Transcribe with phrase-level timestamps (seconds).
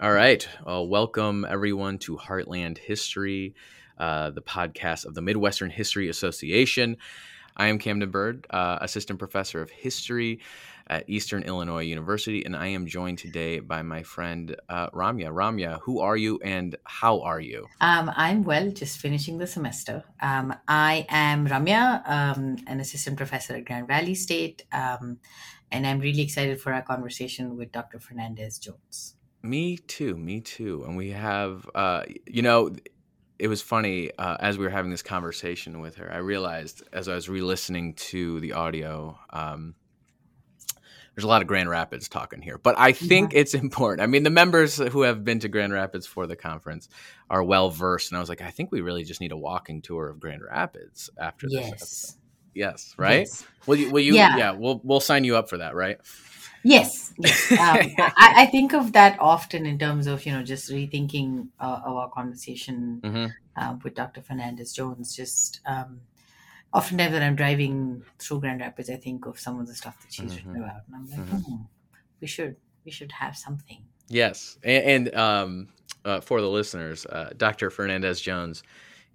[0.00, 0.48] All right.
[0.64, 3.56] Well, welcome everyone to Heartland History,
[3.98, 6.98] uh, the podcast of the Midwestern History Association.
[7.56, 10.38] I am Camden Bird, uh, assistant professor of history
[10.86, 15.32] at Eastern Illinois University, and I am joined today by my friend uh, Ramya.
[15.32, 17.66] Ramya, who are you and how are you?
[17.80, 20.04] Um, I'm well, just finishing the semester.
[20.22, 25.18] Um, I am Ramya, um, an assistant professor at Grand Valley State, um,
[25.72, 27.98] and I'm really excited for our conversation with Dr.
[27.98, 29.17] Fernandez Jones.
[29.42, 30.16] Me too.
[30.16, 30.84] Me too.
[30.86, 32.74] And we have, uh, you know,
[33.38, 36.12] it was funny uh, as we were having this conversation with her.
[36.12, 39.74] I realized as I was re-listening to the audio, um,
[41.14, 43.40] there's a lot of Grand Rapids talking here, but I think yeah.
[43.40, 44.02] it's important.
[44.02, 46.88] I mean, the members who have been to Grand Rapids for the conference
[47.30, 49.82] are well versed, and I was like, I think we really just need a walking
[49.82, 51.64] tour of Grand Rapids after yes.
[51.64, 51.72] this.
[51.72, 52.18] Episode.
[52.54, 53.18] Yes, right.
[53.20, 53.44] Yes.
[53.66, 53.90] Will you?
[53.90, 54.14] Will you?
[54.14, 54.36] Yeah.
[54.36, 54.50] yeah.
[54.52, 55.98] We'll we'll sign you up for that, right?
[56.68, 57.50] Yes, yes.
[57.52, 61.80] Um, I, I, think of that often in terms of you know just rethinking uh,
[61.84, 63.26] our conversation mm-hmm.
[63.56, 64.20] uh, with Dr.
[64.20, 65.16] Fernandez Jones.
[65.16, 66.00] Just um,
[66.74, 70.12] oftentimes when I'm driving through Grand Rapids, I think of some of the stuff that
[70.12, 70.48] she's mm-hmm.
[70.50, 71.36] written about, and I'm like, mm-hmm.
[71.36, 71.62] hmm,
[72.20, 73.82] we should we should have something.
[74.08, 75.68] Yes, and, and um,
[76.04, 77.70] uh, for the listeners, uh, Dr.
[77.70, 78.62] Fernandez Jones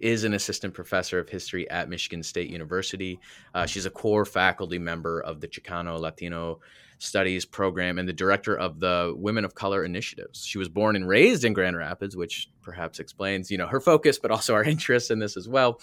[0.00, 3.18] is an assistant professor of history at Michigan State University.
[3.54, 6.60] Uh, she's a core faculty member of the Chicano Latino
[7.04, 10.44] Studies program and the director of the Women of Color initiatives.
[10.44, 14.18] She was born and raised in Grand Rapids, which perhaps explains, you know, her focus,
[14.18, 15.80] but also our interest in this as well.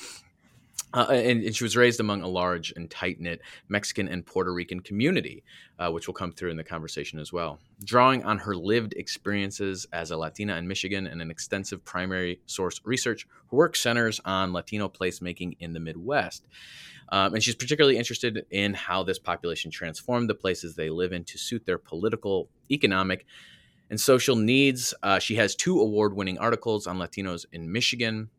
[0.94, 4.54] Uh, and, and, she was raised among a large and tight knit Mexican and Puerto
[4.54, 5.42] Rican community,
[5.80, 7.60] uh, which will come through in the conversation as well.
[7.84, 12.82] Drawing on her lived experiences as a Latina in Michigan and an extensive primary source
[12.84, 16.46] research, her work centers on Latino placemaking in the Midwest.
[17.12, 21.24] Um, and she's particularly interested in how this population transformed the places they live in
[21.26, 23.26] to suit their political, economic,
[23.90, 24.94] and social needs.
[25.04, 28.30] Uh, she has two award winning articles on Latinos in Michigan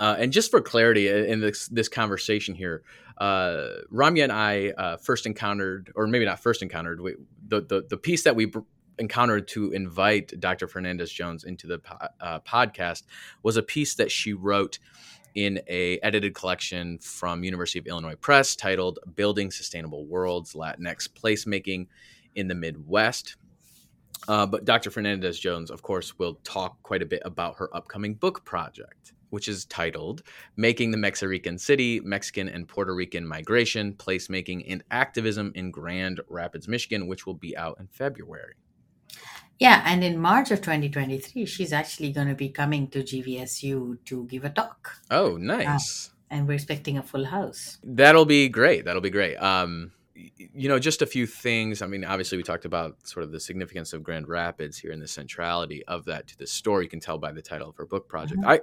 [0.00, 2.82] uh, and just for clarity in this this conversation here,
[3.18, 7.86] uh, Ramya and I uh, first encountered, or maybe not first encountered, we, the, the
[7.86, 8.60] the piece that we br-
[8.98, 10.68] encountered to invite Dr.
[10.68, 13.02] Fernandez Jones into the po- uh, podcast
[13.42, 14.78] was a piece that she wrote
[15.34, 21.86] in a edited collection from University of Illinois Press titled "Building Sustainable Worlds: Latinx Placemaking
[22.34, 23.36] in the Midwest."
[24.28, 24.90] Uh, but Dr.
[24.90, 29.48] Fernandez Jones, of course, will talk quite a bit about her upcoming book project which
[29.48, 30.22] is titled
[30.56, 36.68] Making the Mexican City, Mexican and Puerto Rican Migration, Placemaking, and Activism in Grand Rapids,
[36.68, 38.54] Michigan, which will be out in February.
[39.60, 44.24] Yeah, and in March of 2023, she's actually going to be coming to GVSU to
[44.24, 44.96] give a talk.
[45.10, 46.08] Oh, nice.
[46.08, 47.78] Uh, and we're expecting a full house.
[47.84, 48.86] That'll be great.
[48.86, 49.36] That'll be great.
[49.36, 51.82] Um, you know, just a few things.
[51.82, 55.02] I mean, obviously, we talked about sort of the significance of Grand Rapids here and
[55.02, 56.84] the centrality of that to the story.
[56.84, 58.40] You can tell by the title of her book project.
[58.40, 58.50] Mm-hmm.
[58.50, 58.60] I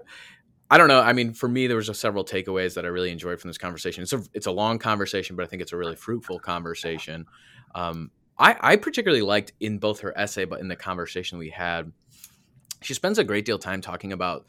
[0.69, 1.01] I don't know.
[1.01, 4.01] I mean, for me, there was several takeaways that I really enjoyed from this conversation.
[4.01, 7.27] It's a it's a long conversation, but I think it's a really fruitful conversation.
[7.75, 11.91] Um, I, I particularly liked in both her essay, but in the conversation we had,
[12.81, 14.45] she spends a great deal of time talking about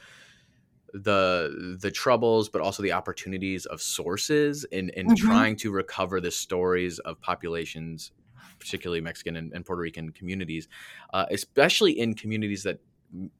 [0.93, 5.27] the the troubles, but also the opportunities of sources in in mm-hmm.
[5.27, 8.13] trying to recover the stories of populations,
[8.59, 10.69] particularly Mexican and, and Puerto Rican communities,
[11.13, 12.81] uh, especially in communities that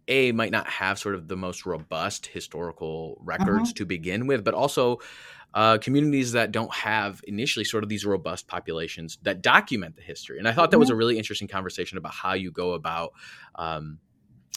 [0.07, 3.73] a might not have sort of the most robust historical records uh-huh.
[3.77, 4.99] to begin with, but also
[5.55, 10.39] uh, communities that don't have initially sort of these robust populations that document the history.
[10.39, 10.99] And I thought that was a mm-hmm.
[10.99, 13.13] really interesting conversation about how you go about
[13.55, 13.99] um,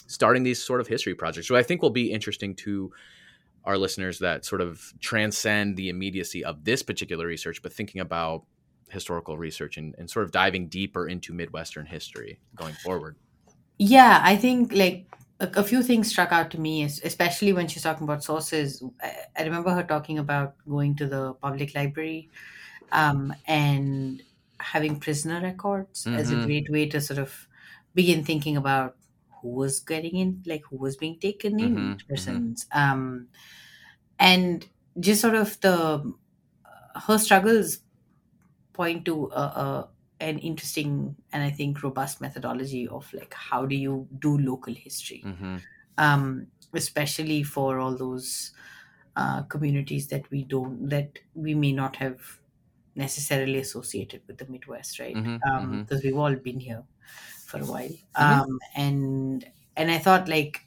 [0.06, 1.48] starting these sort of history projects.
[1.48, 2.92] So I think will be interesting to
[3.64, 8.44] our listeners that sort of transcend the immediacy of this particular research, but thinking about
[8.90, 13.16] historical research and, and sort of diving deeper into Midwestern history going forward.
[13.84, 15.06] Yeah, I think like
[15.40, 18.80] a, a few things struck out to me, especially when she's talking about sources.
[19.02, 22.30] I, I remember her talking about going to the public library
[22.92, 24.22] um, and
[24.60, 26.44] having prisoner records as a mm-hmm.
[26.44, 27.48] great way to sort of
[27.92, 28.94] begin thinking about
[29.40, 31.88] who was getting in, like who was being taken in, Mm-hmm.
[31.88, 32.08] Mm-hmm.
[32.08, 33.26] persons, um,
[34.20, 34.64] and
[35.00, 36.14] just sort of the
[37.08, 37.80] her struggles
[38.72, 39.88] point to a, a
[40.22, 45.22] an interesting and I think robust methodology of like how do you do local history,
[45.26, 45.56] mm-hmm.
[45.98, 48.52] um, especially for all those
[49.16, 52.20] uh, communities that we don't that we may not have
[52.94, 55.14] necessarily associated with the Midwest, right?
[55.14, 55.56] Because mm-hmm.
[55.56, 56.06] um, mm-hmm.
[56.06, 56.84] we've all been here
[57.46, 58.40] for a while, mm-hmm.
[58.40, 59.44] um, and
[59.76, 60.60] and I thought like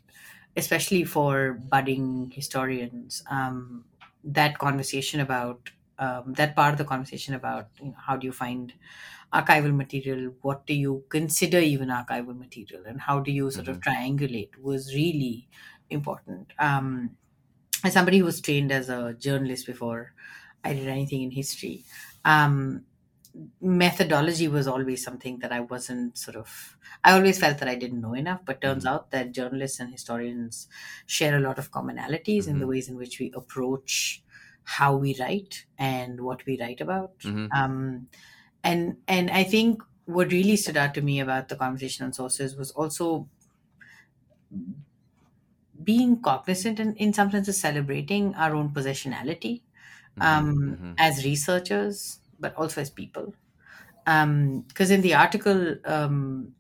[0.58, 3.84] especially for budding historians, um,
[4.24, 5.70] that conversation about
[6.00, 8.74] um, that part of the conversation about you know, how do you find
[9.34, 13.80] archival material what do you consider even archival material and how do you sort of
[13.80, 13.80] Mm-hmm.
[13.82, 15.48] triangulate was really
[15.90, 17.18] important um,
[17.84, 20.14] as somebody who was trained as a journalist before
[20.64, 21.84] i did anything in history
[22.26, 22.86] um,
[23.60, 28.00] methodology was always something that i wasn't sort of i always felt that i didn't
[28.02, 28.88] know enough but turns Mhm.
[28.88, 30.68] out that journalists and historians
[31.06, 32.74] share a lot of commonalities in the Mhm.
[32.74, 34.24] ways in which we approach
[34.64, 37.56] how we write and what we write about Mhm.
[37.56, 38.08] um,
[38.66, 42.58] and and I think what really stood out to me about the conversation on sources
[42.58, 43.30] was also
[45.84, 49.62] being cognizant and in some senses celebrating our own positionality
[50.20, 50.96] um, Mhm.
[50.98, 53.34] as researchers, but also as people.
[54.06, 56.56] Because in the article, um,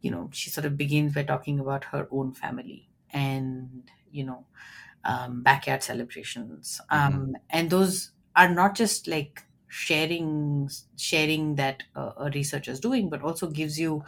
[0.00, 4.46] you know, she sort of begins by talking about her own family and, you know,
[5.04, 6.80] um, backyard celebrations.
[6.90, 13.10] Um, And those are not just like sharing sharing that uh, a researcher is doing,
[13.10, 14.04] but also gives you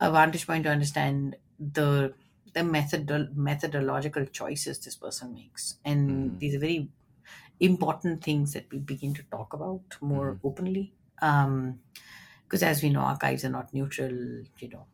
[0.00, 2.14] a vantage point to understand the
[2.54, 6.40] the method methodological choices this person makes and Mhm.
[6.40, 6.90] these are very
[7.60, 10.40] important things that we begin to talk about more Mhm.
[10.44, 11.80] openly um
[12.44, 14.12] because as we know archives are not neutral
[14.58, 14.86] you know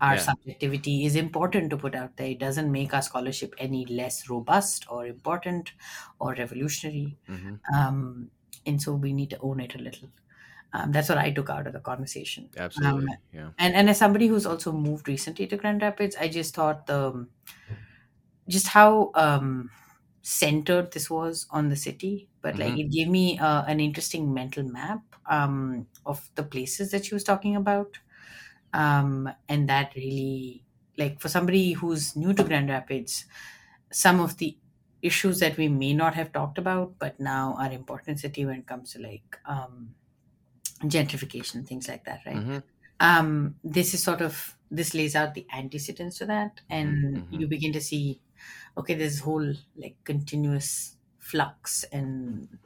[0.00, 0.26] our Yeah.
[0.26, 4.86] subjectivity is important to put out there it doesn't make our scholarship any less robust
[4.90, 5.72] or important
[6.18, 7.60] or revolutionary Mhm.
[7.74, 8.30] um
[8.66, 10.08] and so we need to own it a little
[10.72, 13.16] um, that's what i took out of the conversation Absolutely.
[13.32, 13.50] yeah.
[13.58, 17.26] and and as somebody who's also moved recently to Grand Rapids, I just thought the
[18.48, 19.70] just how um,
[20.22, 22.80] centered this was on the city, but like Mhm.
[22.80, 27.24] it gave me uh, an interesting mental map um, of the places that she was
[27.24, 27.98] talking about,
[28.74, 30.64] um, and that really
[30.98, 33.26] like for somebody who's new to Grand Rapids,
[33.92, 34.58] some of the
[35.02, 38.66] issues that we may not have talked about, but now are important city when it
[38.66, 39.94] comes to like um,
[40.82, 42.44] gentrification, things like that, right?
[42.44, 42.62] Mhm.
[43.00, 47.48] um, this is sort of this lays out the antecedents to that, and Mhm, you
[47.48, 48.20] begin to see,
[48.78, 52.58] okay, there's whole like continuous flux and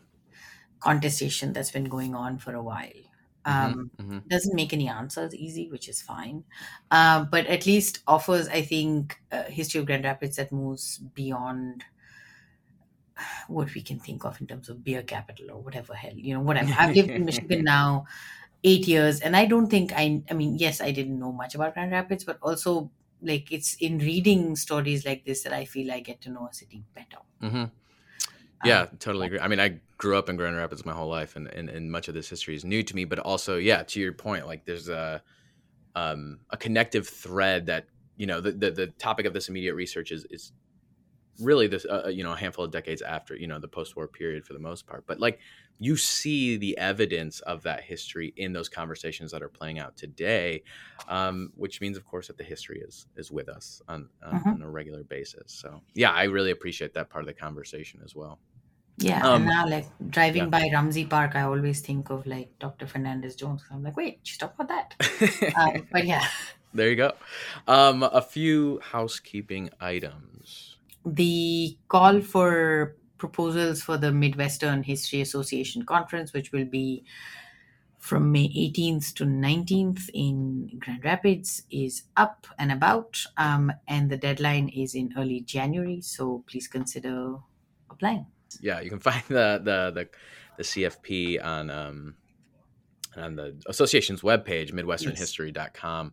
[0.80, 2.92] contestation that's been going on for a while.
[3.44, 4.24] Um, Mhm.
[4.28, 6.44] doesn't make any answers easy, which is fine,
[6.90, 11.84] um, but at least offers, I think, a history of Grand Rapids that moves beyond
[13.48, 16.40] what we can think of in terms of beer capital or whatever hell, you know,
[16.40, 16.72] whatever.
[16.78, 18.06] I've lived in Michigan now
[18.64, 21.74] eight years, and I don't think I, I mean, yes, I didn't know much about
[21.74, 22.90] Grand Rapids, but also
[23.22, 26.54] like it's in reading stories like this that I feel I get to know a
[26.54, 27.18] city better.
[27.42, 27.70] Mhm.
[28.64, 29.40] Yeah, totally agree.
[29.40, 32.08] I mean, I grew up in Grand Rapids my whole life, and, and, and much
[32.08, 33.04] of this history is new to me.
[33.04, 35.22] But also, yeah, to your point, like there's a
[35.94, 37.86] um, a connective thread that
[38.16, 40.52] you know the, the the topic of this immediate research is is
[41.40, 44.44] really this uh, you know a handful of decades after you know the post-war period
[44.46, 45.04] for the most part.
[45.06, 45.38] But like
[45.80, 50.62] you see the evidence of that history in those conversations that are playing out today,
[51.08, 54.54] um, which means, of course, that the history is is with us on on, Mhm.
[54.54, 55.52] on a regular basis.
[55.52, 58.38] So yeah, I really appreciate that part of the conversation as well.
[58.98, 60.48] Yeah, Um, and now like driving yeah.
[60.50, 62.86] by Ramsey Park, I always think of like Dr.
[62.86, 63.64] Fernandez Jones.
[63.68, 65.54] I'm like, wait, she's talking about that.
[65.58, 66.24] Um, but yeah,
[66.74, 67.10] there you go.
[67.66, 70.73] Um, a few housekeeping items.
[71.04, 77.04] The call for proposals for the Midwestern History Association conference, which will be
[77.98, 84.16] from May 18th to 19th in Grand Rapids, is up and about, um, and the
[84.16, 86.00] deadline is in early January.
[86.02, 87.36] So please consider
[87.90, 88.26] applying.
[88.60, 90.08] Yeah, you can find the the the,
[90.58, 92.14] the CFP on um,
[93.16, 96.12] on the association's webpage, midwesternhistory.com.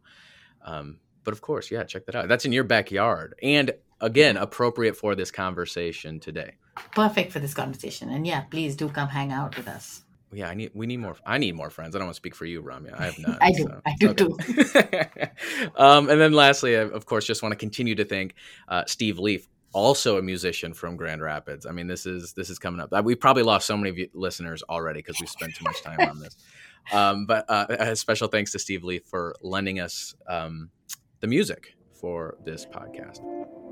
[0.63, 2.27] Um, but of course, yeah, check that out.
[2.27, 3.36] That's in your backyard.
[3.43, 3.71] And
[4.01, 6.53] again, appropriate for this conversation today.
[6.96, 8.10] Perfect for this conversation.
[8.10, 10.03] And yeah, please do come hang out with us.
[10.34, 11.93] Yeah, I need we need more I need more friends.
[11.96, 12.98] I don't want to speak for you, Ramya.
[12.98, 13.38] I have none.
[13.41, 13.63] I do.
[13.63, 15.31] so- I do okay.
[15.75, 18.36] um, and then lastly, I, of course, just want to continue to thank
[18.70, 21.65] uh, Steve Leaf, also a musician from Grand Rapids.
[21.65, 23.03] I mean, this is this is coming up.
[23.03, 26.36] We probably lost so many listeners already because we spent too much time on this.
[26.91, 30.72] Um, but uh, a special thanks to Steve Leaf for lending us um,
[31.20, 33.20] the music for this podcast.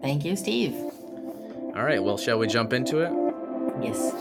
[0.02, 0.76] Thank you, Steve.
[1.76, 3.12] All right, well, shall we jump into it?
[3.82, 4.14] Yes.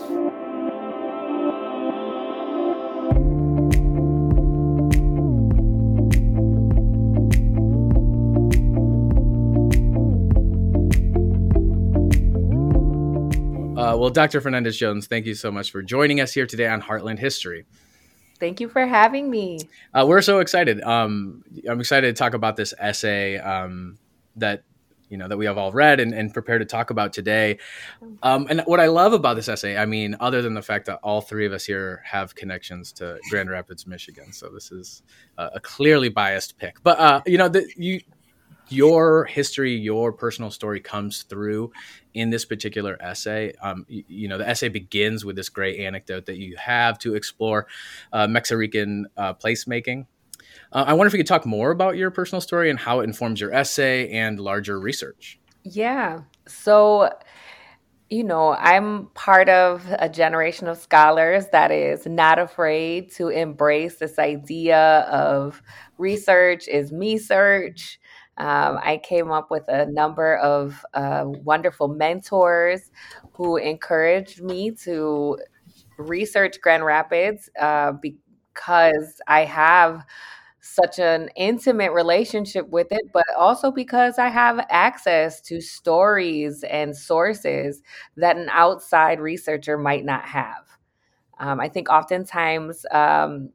[13.79, 14.39] Uh, well, Dr.
[14.39, 17.65] Fernandez Jones, thank you so much for joining us here today on Heartland History.
[18.39, 19.59] Thank you for having me.
[19.93, 20.81] Uh, we're so excited.
[20.81, 23.97] Um, I'm excited to talk about this essay um,
[24.35, 24.63] that
[25.09, 27.57] you know that we have all read and, and prepared to talk about today.
[28.23, 30.99] Um, and what I love about this essay, I mean, other than the fact that
[31.03, 35.03] all three of us here have connections to Grand Rapids, Michigan, so this is
[35.37, 36.81] a, a clearly biased pick.
[36.83, 38.01] But uh, you know, the, you
[38.69, 41.71] your history, your personal story comes through
[42.13, 43.53] in this particular essay.
[43.61, 47.15] Um, you, you, know, the essay begins with this great anecdote that you have to
[47.15, 47.67] explore
[48.13, 50.05] uh, Mexican uh, placemaking.
[50.71, 53.05] Uh, I wonder if you could talk more about your personal story and how it
[53.05, 55.39] informs your essay and larger research.
[55.63, 56.21] Yeah.
[56.47, 57.09] So,
[58.09, 63.97] you know, I'm part of a generation of scholars that is not afraid to embrace
[63.97, 65.61] this idea of
[65.97, 67.99] research is me search
[68.39, 72.89] um, I came up with a number of uh, wonderful mentors
[73.33, 75.37] who encouraged me to
[75.97, 80.05] research Grand Rapids uh, because I have
[80.69, 86.95] such an intimate relationship with it, but also because I have access to stories and
[86.95, 87.81] sources
[88.17, 90.65] that an outside researcher might not have.
[91.39, 93.49] Um, I think oftentimes um,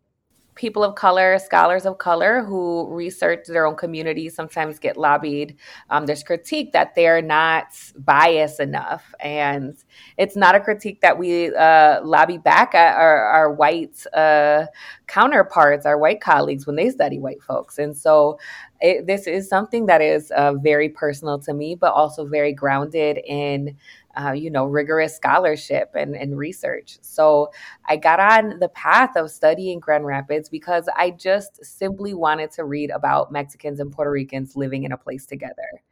[0.54, 5.56] people of color, scholars of color who research their own community sometimes get lobbied.
[5.90, 7.66] Um, there's critique that they're not
[7.98, 9.14] biased enough.
[9.20, 9.76] And
[10.16, 14.66] it's not a critique that we uh, lobby back at our, our white uh,
[15.06, 17.78] counterparts, our white colleagues, when they study white folks.
[17.78, 18.38] And so
[18.80, 23.18] it, this is something that is uh, very personal to me, but also very grounded
[23.26, 23.76] in
[24.16, 26.98] uh, you know, rigorous scholarship and, and research.
[27.00, 27.50] So
[27.86, 32.64] I got on the path of studying Grand Rapids because I just simply wanted to
[32.64, 35.82] read about Mexicans and Puerto Ricans living in a place together.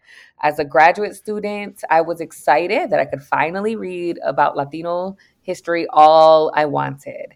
[0.43, 5.87] As a graduate student, I was excited that I could finally read about Latino history
[5.91, 7.35] all I wanted.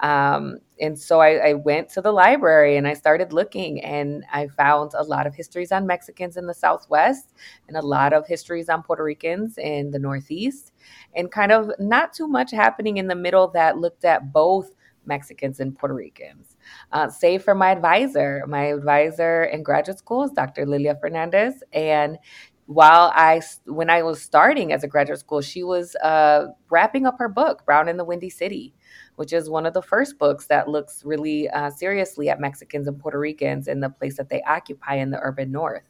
[0.00, 4.46] Um, and so I, I, went to the library and I started looking, and I
[4.46, 7.34] found a lot of histories on Mexicans in the Southwest
[7.66, 10.72] and a lot of histories on Puerto Ricans in the Northeast,
[11.16, 14.72] and kind of not too much happening in the middle that looked at both
[15.04, 16.56] Mexicans and Puerto Ricans.
[16.92, 18.44] Uh, save for my advisor.
[18.46, 20.64] My advisor in graduate school is Dr.
[20.64, 22.18] Lilia Fernandez, and
[22.66, 27.18] while I, when I was starting as a graduate school, she was uh, wrapping up
[27.18, 28.74] her book, Brown in the Windy City
[29.18, 33.00] which is one of the first books that looks really uh, seriously at Mexicans and
[33.00, 35.82] Puerto Ricans in the place that they occupy in the urban north.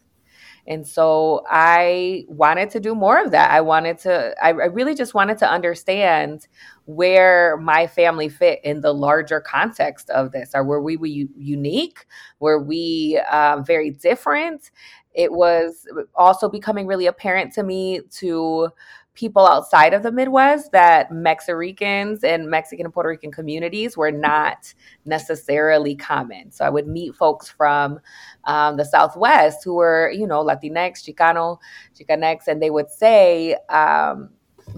[0.67, 3.51] And so I wanted to do more of that.
[3.51, 6.49] I wanted to, I, really just wanted to understand
[6.87, 10.53] where my family fit in the larger context of this.
[10.55, 12.07] Or were we, we unique?
[12.41, 14.71] Were we um, very different?
[15.13, 18.71] It was also becoming really apparent to me to
[19.19, 24.73] people outside of the Midwest that Mexicans and Mexican and Puerto Rican communities were not
[25.05, 26.53] necessarily common.
[26.53, 27.99] So I would meet folks from
[28.45, 31.59] um, the Southwest who were, you know, Latinx, Chicano,
[31.99, 34.31] Chicanx, and they would say, um,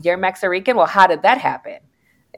[0.02, 0.76] You're Mexican?
[0.76, 1.80] Well, how did that happen?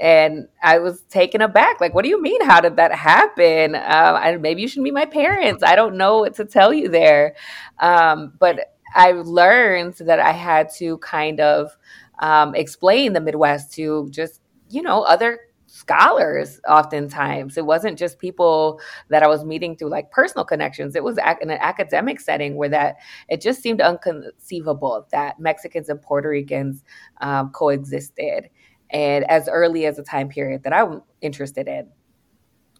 [0.00, 1.80] And I was taken aback.
[1.80, 2.44] Like, what do you mean?
[2.44, 3.76] How did that happen?
[3.76, 5.62] Um, maybe you should meet my parents.
[5.62, 7.36] I don't know what to tell you there.
[7.78, 11.76] Um, but I learned that I had to kind of
[12.18, 15.40] um, explain the Midwest to just, you know, other
[15.72, 17.56] scholars oftentimes.
[17.56, 20.94] It wasn't just people that i was meeting through like personal connections.
[20.94, 22.96] It was in an academic setting where that
[23.28, 26.84] it just seemed unconceivable that mexicans and puerto ricans
[27.22, 28.50] um, coexisted
[28.90, 31.88] and as early as the time period that i'm interested in.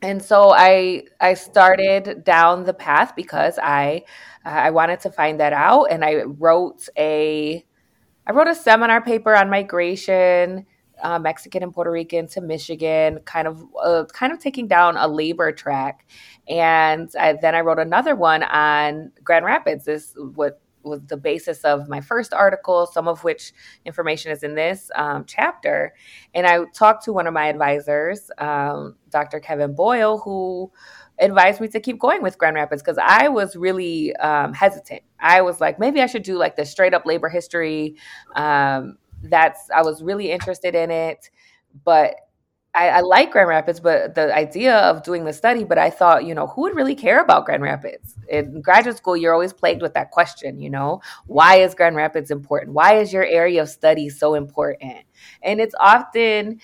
[0.02, 4.04] And so i i started down the path because i
[4.45, 7.65] i wanted to find that out and i wrote a
[8.27, 10.67] I wrote a seminar paper on migration,
[11.03, 15.09] uh, Mexican and Puerto Rican to Michigan, kind of uh, kind of taking down a
[15.09, 16.07] labor track,
[16.49, 19.85] and I, then I wrote another one on Grand Rapids.
[19.85, 23.53] This what was the basis of my first article, some of which
[23.85, 25.95] information is in this um, chapter.
[26.35, 29.41] And I talked to one of my advisors, um, Dr.
[29.41, 30.71] Kevin Boyle, who
[31.19, 35.03] advised me to keep going with Grand Rapids because I was really um, hesitant.
[35.21, 37.97] I was like, maybe I should do like the straight up labor history.
[38.35, 41.31] Um, that's I was really interested in it,
[41.85, 42.17] but
[42.75, 46.25] I, I, like Grand Rapids, but the idea of doing the study, but I thought,
[46.25, 48.14] you know, who would really care about Grand Rapids?
[48.31, 52.31] In graduate school, you're always plagued with that question, you know, why is Grand Rapids
[52.31, 52.73] important?
[52.73, 55.05] Why is your area of study so important?
[55.43, 56.61] And it's often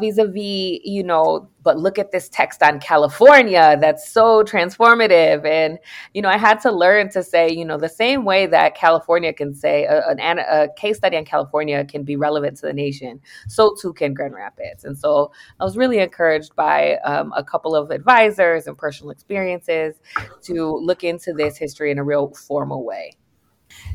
[0.00, 5.44] vis a vis, you know, but look at this text on California that's so transformative.
[5.44, 5.78] And,
[6.14, 9.32] you know, I had to learn to say, you know, the same way that California
[9.32, 13.74] can say a, a case study on California can be relevant to the nation, so
[13.80, 14.84] too can Grand Rapids.
[14.84, 19.96] And so I was really encouraged by um, a couple of advisors and personal experiences
[20.42, 23.12] to look into this history in a real formal way.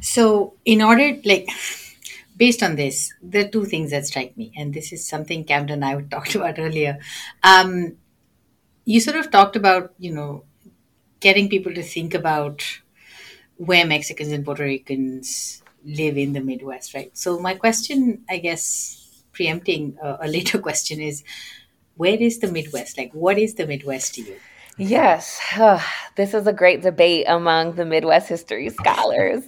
[0.01, 1.49] So, in order, like,
[2.35, 5.83] based on this, there are two things that strike me, and this is something Camden
[5.83, 6.99] and I talked about earlier.
[7.43, 7.97] Um,
[8.85, 10.43] you sort of talked about, you know,
[11.19, 12.63] getting people to think about
[13.57, 17.15] where Mexicans and Puerto Ricans live in the Midwest, right?
[17.17, 21.23] So, my question, I guess, preempting a, a later question is
[21.95, 22.97] where is the Midwest?
[22.97, 24.37] Like, what is the Midwest to you?
[24.77, 25.39] Yes,
[26.17, 29.43] this is a great debate among the Midwest history scholars.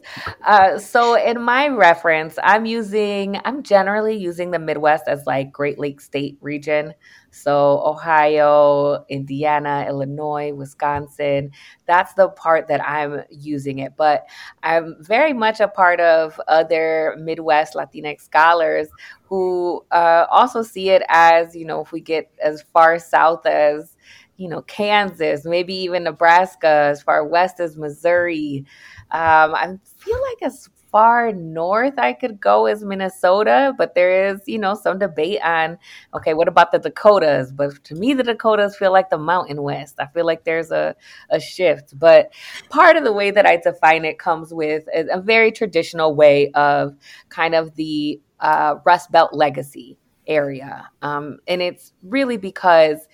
[0.46, 5.80] Uh, so, in my reference, I'm using, I'm generally using the Midwest as like Great
[5.80, 6.94] Lakes State region.
[7.32, 11.52] So, Ohio, Indiana, Illinois, Wisconsin,
[11.86, 13.94] that's the part that I'm using it.
[13.98, 14.28] But
[14.64, 18.88] I'm very much a part of other Midwest Latinx scholars
[19.24, 23.97] who uh, also see it as, you know, if we get as far south as
[24.38, 28.66] you know, Kansas, maybe even Nebraska, as far west as Missouri.
[29.12, 34.42] Um, I feel like as far north I could go as Minnesota, but there is,
[34.46, 35.78] you know, some debate on,
[36.14, 37.52] okay, what about the Dakotas?
[37.52, 39.96] But to me, the Dakotas feel like the Mountain West.
[40.00, 40.96] I feel like there's a,
[41.30, 41.98] a shift.
[42.00, 42.34] But
[42.70, 46.52] part of the way that I define it comes with a, a very traditional way
[46.52, 46.96] of
[47.30, 50.90] kind of the uh, Rust Belt legacy area.
[51.02, 53.08] Um, and it's really because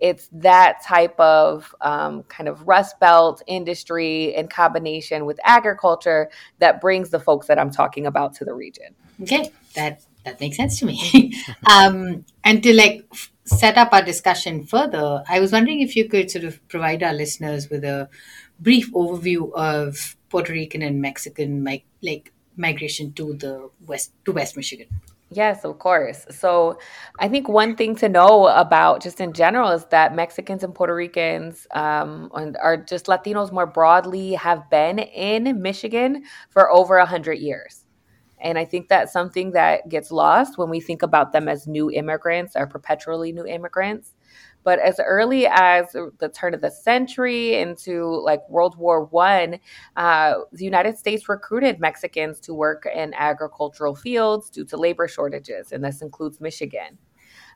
[0.00, 6.80] it's that type of um, kind of rust belt industry in combination with agriculture that
[6.80, 8.94] brings the folks that I'm talking about to the region.
[9.22, 11.34] Okay, that that makes sense to me.
[11.70, 16.08] um, and to like f- set up our discussion further, I was wondering if you
[16.08, 18.08] could sort of provide our listeners with a
[18.58, 24.56] brief overview of Puerto Rican and Mexican mi- like migration to the west to West
[24.56, 24.88] Michigan.
[25.32, 26.26] Yes, of course.
[26.30, 26.78] So
[27.20, 30.92] I think one thing to know about just in general is that Mexicans and Puerto
[30.94, 37.34] Ricans um, and are just Latinos more broadly have been in Michigan for over 100
[37.34, 37.84] years.
[38.40, 41.90] And I think that's something that gets lost when we think about them as new
[41.92, 44.14] immigrants or perpetually new immigrants.
[44.62, 49.58] But as early as the turn of the century into like World War One,
[49.96, 55.72] uh, the United States recruited Mexicans to work in agricultural fields due to labor shortages,
[55.72, 56.98] and this includes Michigan.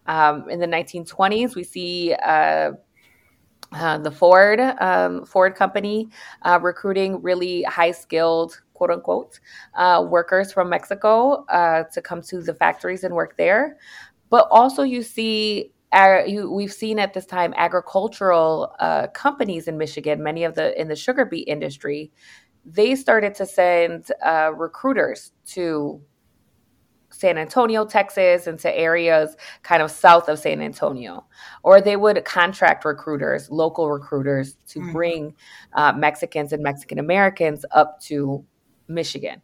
[0.06, 2.72] Um, in the 1920s, we see uh,
[3.72, 6.08] uh, the Ford um, Ford company
[6.42, 9.40] uh, recruiting really high skilled quote unquote
[9.74, 13.78] uh, workers from Mexico uh, to come to the factories and work there.
[14.30, 15.72] But also, you see
[16.26, 20.88] you, we've seen at this time agricultural uh, companies in Michigan, many of the in
[20.88, 22.12] the sugar beet industry,
[22.64, 26.00] they started to send uh, recruiters to
[27.10, 31.24] San Antonio, Texas, and to areas kind of south of San Antonio.
[31.62, 34.92] Or they would contract recruiters, local recruiters, to mm-hmm.
[34.92, 35.34] bring
[35.74, 38.44] uh, Mexicans and Mexican Americans up to
[38.88, 39.40] Michigan.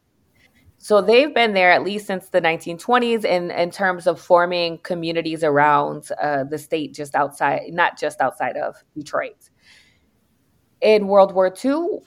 [0.83, 5.45] So they've been there at least since the 1920s in, in terms of forming communities
[5.45, 9.51] around uh, the state just outside, not just outside of Detroit.
[10.81, 11.99] In World War II,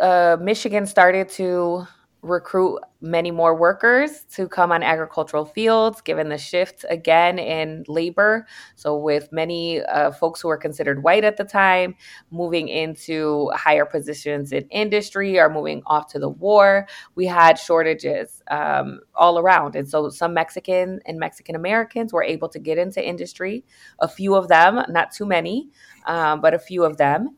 [0.00, 1.86] uh, Michigan started to
[2.26, 8.46] recruit many more workers to come on agricultural fields, given the shift again in labor.
[8.74, 11.94] So, with many uh, folks who were considered white at the time
[12.30, 18.42] moving into higher positions in industry or moving off to the war, we had shortages
[18.50, 19.76] um, all around.
[19.76, 23.64] And so, some Mexican and Mexican Americans were able to get into industry,
[24.00, 25.70] a few of them, not too many,
[26.06, 27.36] um, but a few of them.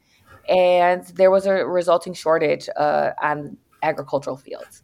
[0.49, 4.83] And there was a resulting shortage uh, on agricultural fields.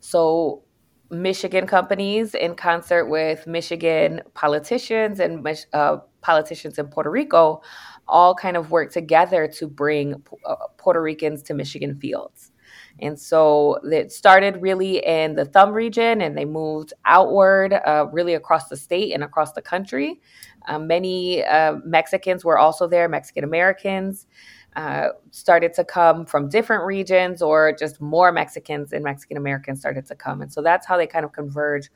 [0.00, 0.62] So
[1.10, 7.62] Michigan companies, in concert with Michigan politicians and uh, politicians in Puerto Rico,
[8.08, 12.52] all kind of work together to bring uh, Puerto Ricans to Michigan fields.
[12.98, 18.34] And so it started really in the Thumb region and they moved outward, uh, really
[18.34, 20.20] across the state and across the country.
[20.66, 24.26] Um, many uh, Mexicans were also there, Mexican Americans.
[24.76, 30.04] Uh, started to come from different regions or just more Mexicans and Mexican Americans started
[30.04, 30.42] to come.
[30.42, 31.88] And so that's how they kind of converge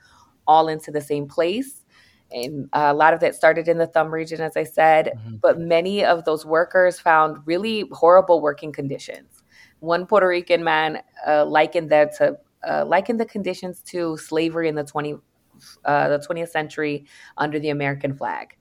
[0.46, 1.84] all into the same place.
[2.32, 5.36] And a lot of that started in the Thumb region, as I said, mm-hmm.
[5.42, 9.42] but many of those workers found really horrible working conditions.
[9.80, 14.74] One Puerto Rican man uh, likened that to uh, likened the conditions to slavery in
[14.74, 15.14] the 20,
[15.84, 18.56] uh, the 20th century under the American flag,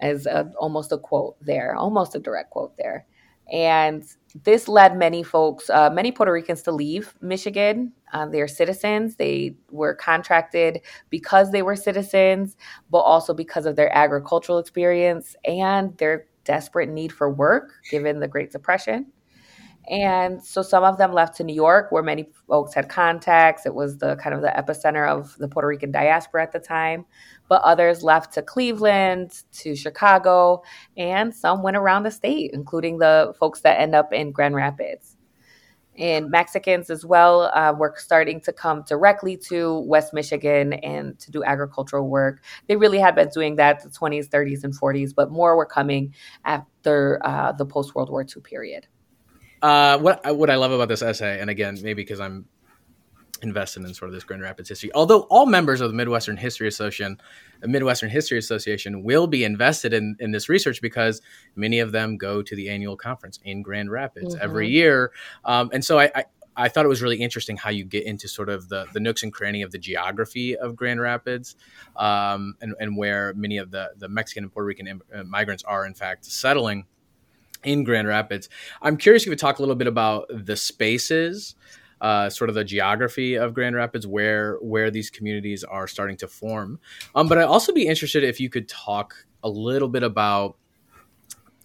[0.00, 3.06] as a, almost a quote there, almost a direct quote there.
[3.50, 4.04] And
[4.44, 7.92] this led many folks, uh, many Puerto Ricans to leave Michigan.
[8.12, 9.16] Uh, they're citizens.
[9.16, 12.56] They were contracted because they were citizens,
[12.90, 18.28] but also because of their agricultural experience and their desperate need for work given the
[18.28, 19.06] Great Depression.
[19.88, 23.66] And so some of them left to New York, where many folks had contacts.
[23.66, 27.06] It was the kind of the epicenter of the Puerto Rican diaspora at the time.
[27.48, 30.62] But others left to Cleveland, to Chicago,
[30.96, 35.16] and some went around the state, including the folks that end up in Grand Rapids.
[35.98, 41.30] And Mexicans as well uh, were starting to come directly to West Michigan and to
[41.30, 42.42] do agricultural work.
[42.68, 46.14] They really had been doing that the 20s, 30s, and 40s, but more were coming
[46.44, 48.86] after uh, the post World War II period.
[49.62, 52.46] Uh, what what I love about this essay, and again, maybe because I'm
[53.42, 54.90] invested in sort of this Grand Rapids history.
[54.94, 57.20] Although all members of the Midwestern History Association,
[57.60, 61.20] the Midwestern History Association, will be invested in in this research because
[61.56, 64.44] many of them go to the annual conference in Grand Rapids mm-hmm.
[64.44, 65.12] every year,
[65.44, 66.24] um, and so I, I
[66.56, 69.22] I thought it was really interesting how you get into sort of the, the nooks
[69.22, 71.56] and cranny of the geography of Grand Rapids
[71.96, 75.62] um, and, and where many of the, the Mexican and Puerto Rican Im- uh, migrants
[75.62, 76.86] are, in fact, settling
[77.64, 78.48] in Grand Rapids.
[78.82, 81.54] I'm curious if you could talk a little bit about the spaces,
[82.00, 86.28] uh, sort of the geography of Grand Rapids, where where these communities are starting to
[86.28, 86.78] form.
[87.14, 90.56] Um, but I'd also be interested if you could talk a little bit about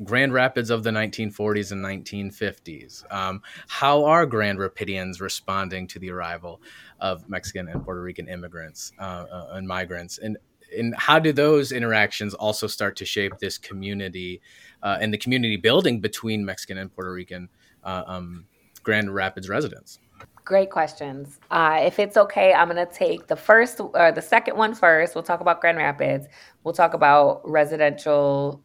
[0.03, 3.11] Grand Rapids of the 1940s and 1950s.
[3.13, 6.61] Um, how are Grand Rapidians responding to the arrival
[6.99, 10.17] of Mexican and Puerto Rican immigrants uh, uh, and migrants?
[10.17, 10.37] And
[10.77, 14.41] and how do those interactions also start to shape this community
[14.83, 17.49] uh, and the community building between Mexican and Puerto Rican
[17.83, 18.45] uh, um,
[18.83, 19.99] Grand Rapids residents?
[20.43, 21.39] Great questions.
[21.49, 25.15] Uh, if it's okay, I'm going to take the first or the second one first.
[25.15, 26.27] We'll talk about Grand Rapids.
[26.63, 28.63] We'll talk about residential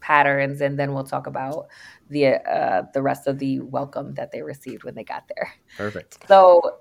[0.00, 1.66] patterns, and then we'll talk about
[2.08, 5.52] the uh, the rest of the welcome that they received when they got there.
[5.76, 6.26] Perfect.
[6.26, 6.78] So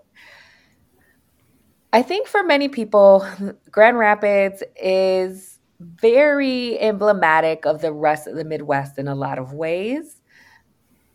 [1.94, 3.26] I think for many people,
[3.72, 9.54] Grand Rapids is very emblematic of the rest of the Midwest in a lot of
[9.54, 10.22] ways.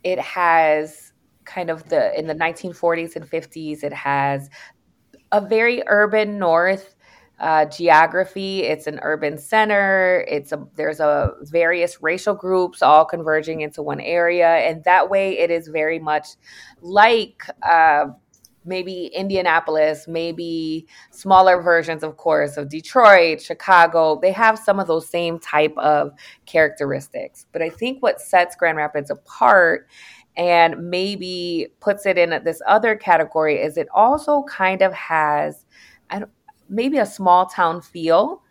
[0.03, 1.13] It has
[1.45, 4.49] kind of the, in the 1940s and 50s, it has
[5.31, 6.95] a very urban north
[7.39, 8.63] uh, geography.
[8.63, 10.23] It's an urban center.
[10.29, 15.37] It's a there's a various racial groups all converging into one area, and that way
[15.39, 16.27] it is very much
[16.81, 18.05] like uh,
[18.65, 24.19] maybe Indianapolis, maybe smaller versions, of course, of Detroit, Chicago.
[24.21, 26.11] They have some of those same type of
[26.45, 27.45] characteristics.
[27.51, 29.87] But I think what sets Grand Rapids apart
[30.35, 35.65] and maybe puts it in this other category is it also kind of has
[36.69, 38.41] maybe a small town feel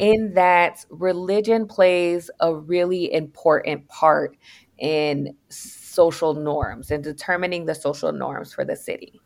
[0.00, 4.36] in that religion plays a really important part
[4.78, 9.20] in social norms and determining the social norms for the city.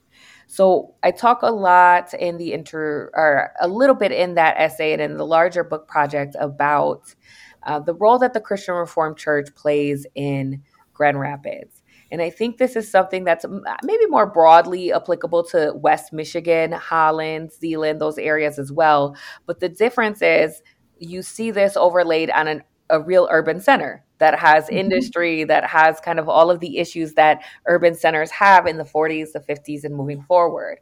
[0.52, 4.92] So I talk a lot in the inter, or a little bit in that essay
[4.92, 7.14] and in the larger book project about
[7.62, 10.62] uh, the role that the Christian Reformed Church plays in
[10.92, 11.82] Grand Rapids.
[12.10, 13.46] And I think this is something that's
[13.82, 19.16] maybe more broadly applicable to West Michigan, Holland, Zeeland, those areas as well.
[19.46, 20.60] But the difference is
[20.98, 24.76] you see this overlaid on an, a real urban center that has mm-hmm.
[24.76, 28.84] industry, that has kind of all of the issues that urban centers have in the
[28.84, 30.78] 40s, the 50s, and moving forward.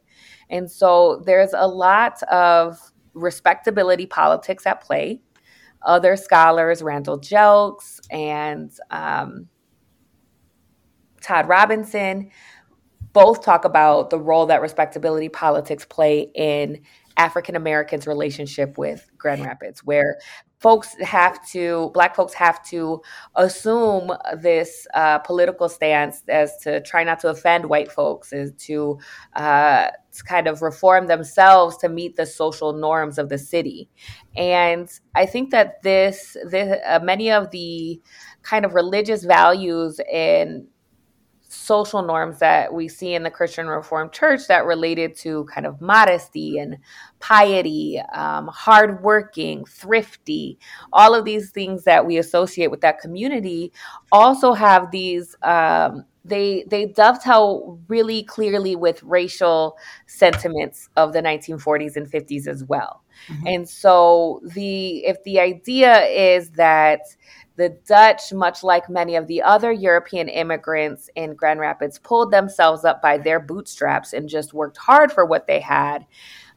[0.51, 2.79] And so there's a lot of
[3.15, 5.23] respectability politics at play.
[5.81, 9.49] Other scholars, Randall Jelks and um,
[11.23, 12.31] Todd Robinson,
[13.15, 16.83] both talk about the role that respectability politics play in
[17.17, 20.19] African Americans' relationship with Grand Rapids, where
[20.61, 23.01] folks have to, black folks have to
[23.35, 28.99] assume this uh, political stance as to try not to offend white folks, is to,
[29.35, 33.89] uh, to kind of reform themselves to meet the social norms of the city.
[34.37, 38.01] And I think that this, this uh, many of the
[38.43, 40.67] kind of religious values and
[41.53, 45.81] social norms that we see in the Christian Reformed Church that related to kind of
[45.81, 46.77] modesty and
[47.19, 50.59] piety, um, hardworking, thrifty,
[50.93, 53.73] all of these things that we associate with that community
[54.13, 55.35] also have these.
[55.43, 62.65] Um, they they dovetail really clearly with racial sentiments of the 1940s and 50s as
[62.65, 63.03] well.
[63.29, 63.47] Mm-hmm.
[63.47, 67.01] And so the if the idea is that
[67.57, 72.87] the Dutch, much like many of the other European immigrants in Grand Rapids, pulled themselves
[72.87, 76.07] up by their bootstraps and just worked hard for what they had.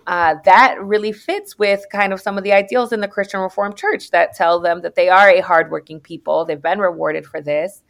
[0.06, 3.78] Uh, that really fits with kind of some of the ideals in the Christian Reformed
[3.78, 6.44] Church that tell them that they are a hardworking people.
[6.46, 7.84] They've been rewarded for this.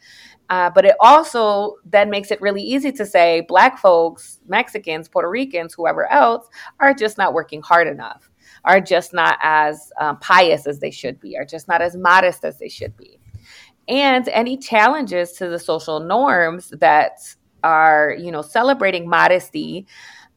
[0.53, 5.27] Uh, but it also then makes it really easy to say Black folks, Mexicans, Puerto
[5.27, 6.47] Ricans, whoever else,
[6.79, 8.29] are just not working hard enough
[8.65, 12.45] are just not as um, pious as they should be, are just not as modest
[12.45, 13.19] as they should be.
[13.87, 17.13] And any challenges to the social norms that
[17.63, 19.87] are, you know, celebrating modesty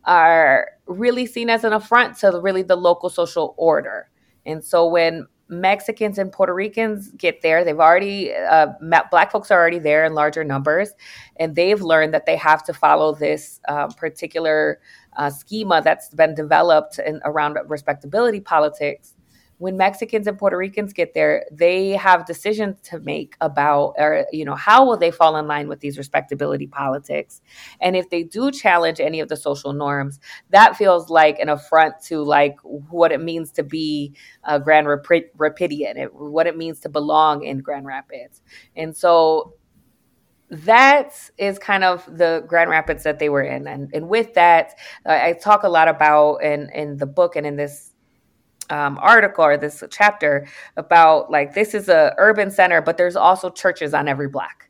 [0.04, 4.08] are really seen as an affront to really the local social order.
[4.46, 7.64] And so when Mexicans and Puerto Ricans get there.
[7.64, 8.68] They've already, uh,
[9.10, 10.90] black folks are already there in larger numbers,
[11.36, 14.80] and they've learned that they have to follow this uh, particular
[15.16, 19.15] uh, schema that's been developed in, around respectability politics
[19.58, 24.44] when Mexicans and Puerto Ricans get there, they have decisions to make about, or, you
[24.44, 27.40] know, how will they fall in line with these respectability politics?
[27.80, 32.00] And if they do challenge any of the social norms, that feels like an affront
[32.04, 34.14] to like what it means to be
[34.44, 38.42] a Grand Rapidian, it, what it means to belong in Grand Rapids.
[38.76, 39.54] And so
[40.50, 43.66] that is kind of the Grand Rapids that they were in.
[43.66, 44.74] And, and with that,
[45.06, 47.92] uh, I talk a lot about in, in the book and in this
[48.70, 53.50] um, article or this chapter about like this is a urban center, but there's also
[53.50, 54.68] churches on every block,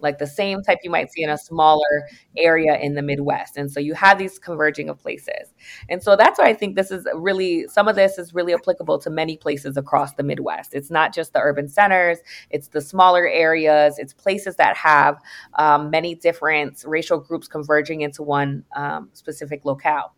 [0.00, 3.56] like the same type you might see in a smaller area in the Midwest.
[3.56, 5.54] And so you have these converging of places.
[5.88, 8.98] And so that's why I think this is really some of this is really applicable
[9.00, 10.74] to many places across the Midwest.
[10.74, 12.18] It's not just the urban centers;
[12.50, 13.98] it's the smaller areas.
[13.98, 15.18] It's places that have
[15.54, 20.14] um, many different racial groups converging into one um, specific locale.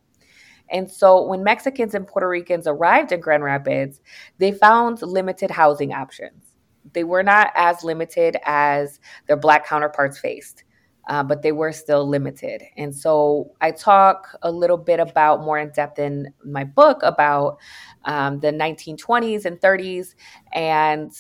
[0.70, 4.00] And so when Mexicans and Puerto Ricans arrived in Grand Rapids,
[4.38, 6.54] they found limited housing options.
[6.92, 10.64] They were not as limited as their Black counterparts faced.
[11.08, 12.62] Uh, but they were still limited.
[12.76, 17.58] And so I talk a little bit about more in depth in my book about
[18.04, 20.14] um, the 1920s and 30s
[20.52, 21.10] and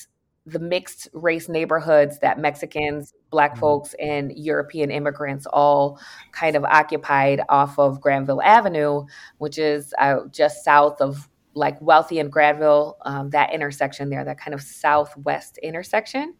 [0.46, 3.60] the mixed race neighborhoods that Mexicans, Black mm-hmm.
[3.60, 6.00] folks, and European immigrants all
[6.32, 9.04] kind of occupied off of Granville Avenue,
[9.38, 14.38] which is uh, just south of like Wealthy and Granville, um, that intersection there, that
[14.38, 16.34] kind of southwest intersection.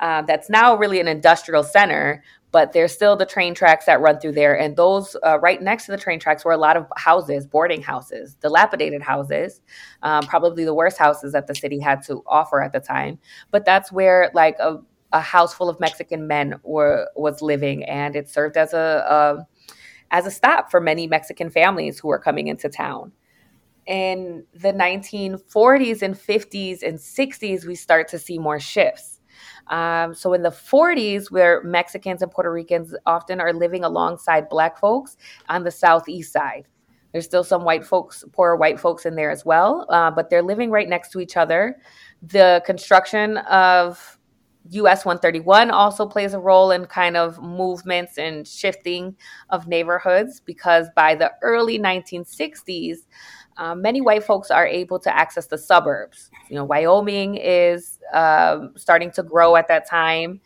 [0.00, 4.18] Uh, that's now really an industrial center, but there's still the train tracks that run
[4.18, 4.58] through there.
[4.58, 7.82] And those uh, right next to the train tracks were a lot of houses, boarding
[7.82, 9.60] houses, dilapidated houses,
[10.02, 13.18] um, probably the worst houses that the city had to offer at the time.
[13.50, 14.78] But that's where like a,
[15.12, 18.76] a house full of Mexican men were was living, and it served as a,
[19.08, 19.46] a
[20.10, 23.12] as a stop for many Mexican families who were coming into town.
[23.86, 29.17] In the 1940s and 50s and 60s, we start to see more shifts
[29.68, 34.78] um, so in the 40s, where Mexicans and Puerto Ricans often are living alongside Black
[34.78, 35.16] folks
[35.48, 36.66] on the southeast side.
[37.12, 40.42] There's still some white folks, poor white folks in there as well, uh, but they're
[40.42, 41.78] living right next to each other.
[42.22, 44.18] The construction of
[44.70, 49.16] US 131 also plays a role in kind of movements and shifting
[49.50, 52.98] of neighborhoods because by the early 1960s,
[53.58, 56.30] uh, many white folks are able to access the suburbs.
[56.48, 60.40] You know, Wyoming is uh, starting to grow at that time.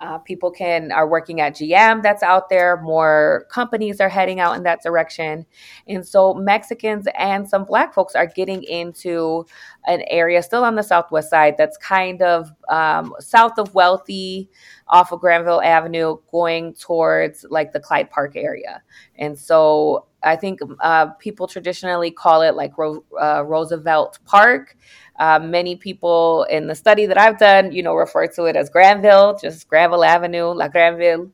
[0.00, 2.80] Uh, people can are working at GM that's out there.
[2.80, 5.44] More companies are heading out in that direction,
[5.86, 9.44] and so Mexicans and some Black folks are getting into
[9.86, 14.48] an area still on the southwest side that's kind of um, south of Wealthy,
[14.88, 18.82] off of Granville Avenue, going towards like the Clyde Park area.
[19.16, 24.76] And so I think uh, people traditionally call it like Ro- uh, Roosevelt Park.
[25.18, 28.70] Uh, many people in the study that I've done, you know, refer to it as
[28.70, 31.30] Granville, just Granville Avenue, La Granville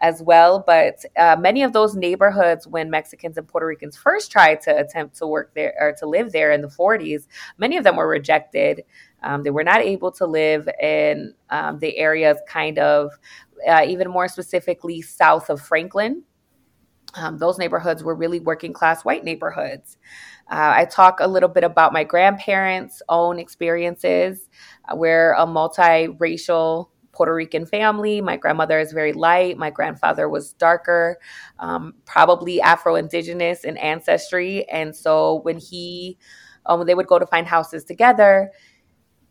[0.00, 0.62] as well.
[0.66, 5.16] But uh, many of those neighborhoods, when Mexicans and Puerto Ricans first tried to attempt
[5.16, 7.26] to work there or to live there in the 40s,
[7.58, 8.84] many of them were rejected.
[9.22, 13.10] Um, they were not able to live in um, the areas kind of
[13.68, 16.22] uh, even more specifically south of Franklin.
[17.16, 19.96] Um, those neighborhoods were really working class white neighborhoods.
[20.50, 24.48] Uh, I talk a little bit about my grandparents' own experiences.
[24.88, 28.20] Uh, we're a multiracial Puerto Rican family.
[28.20, 29.56] My grandmother is very light.
[29.56, 31.18] My grandfather was darker,
[31.58, 34.68] um, probably Afro Indigenous in ancestry.
[34.68, 36.18] And so when he,
[36.66, 38.52] um, they would go to find houses together,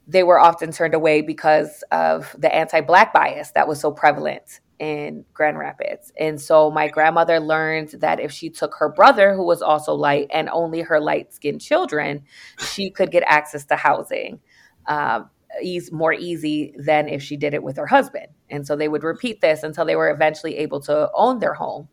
[0.07, 4.59] they were often turned away because of the anti Black bias that was so prevalent
[4.79, 6.11] in Grand Rapids.
[6.19, 10.27] And so my grandmother learned that if she took her brother, who was also light,
[10.31, 12.23] and only her light skinned children,
[12.59, 14.39] she could get access to housing.
[14.87, 15.29] Um,
[15.61, 18.27] ease more easy than if she did it with her husband.
[18.49, 21.87] And so they would repeat this until they were eventually able to own their home.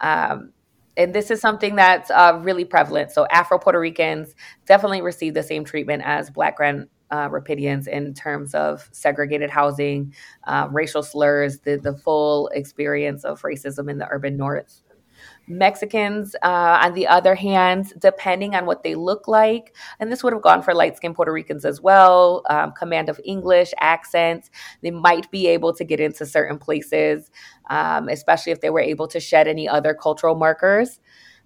[0.00, 0.52] Um,
[0.96, 3.12] and this is something that's uh, really prevalent.
[3.12, 4.34] So Afro Puerto Ricans
[4.66, 10.14] definitely receive the same treatment as Black Grand uh, Rapidians in terms of segregated housing,
[10.44, 14.82] uh, racial slurs, the, the full experience of racism in the urban north.
[15.48, 20.32] Mexicans, uh, on the other hand, depending on what they look like, and this would
[20.32, 24.50] have gone for light skinned Puerto Ricans as well, um, command of English, accents,
[24.82, 27.30] they might be able to get into certain places,
[27.70, 31.00] um, especially if they were able to shed any other cultural markers.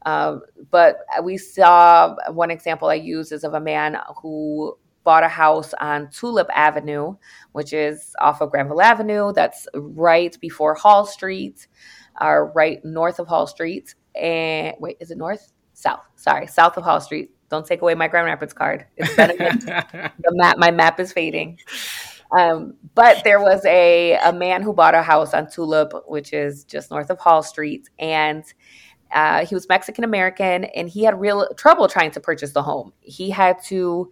[0.04, 0.38] Uh,
[0.70, 5.72] but we saw one example I use is of a man who bought a house
[5.80, 7.16] on Tulip Avenue,
[7.52, 9.32] which is off of Granville Avenue.
[9.32, 11.66] That's right before Hall Street,
[12.20, 13.94] or right north of Hall Street.
[14.14, 15.52] And wait, is it north?
[15.74, 16.04] South.
[16.16, 17.30] Sorry, south of Hall Street.
[17.50, 18.86] Don't take away my Grand Rapids card.
[18.96, 20.58] It's the map.
[20.58, 21.58] My map is fading.
[22.36, 26.64] Um, but there was a a man who bought a house on Tulip, which is
[26.64, 28.44] just north of Hall Street, and
[29.12, 32.92] uh, he was Mexican American and he had real trouble trying to purchase the home.
[33.00, 34.10] He had to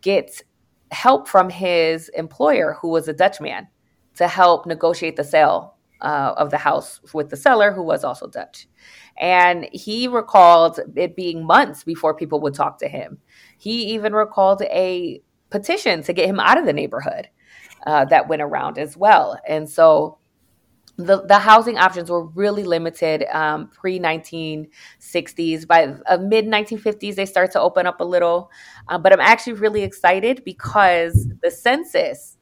[0.00, 0.42] get
[0.90, 3.68] help from his employer, who was a Dutch man,
[4.16, 8.26] to help negotiate the sale uh, of the house with the seller, who was also
[8.26, 8.66] Dutch.
[9.18, 13.18] And he recalled it being months before people would talk to him.
[13.58, 17.28] He even recalled a petition to get him out of the neighborhood
[17.86, 19.38] uh, that went around as well.
[19.46, 20.18] And so
[21.06, 25.66] the, the housing options were really limited um, pre 1960s.
[25.66, 28.50] By uh, mid 1950s, they start to open up a little.
[28.88, 32.36] Uh, but I'm actually really excited because the census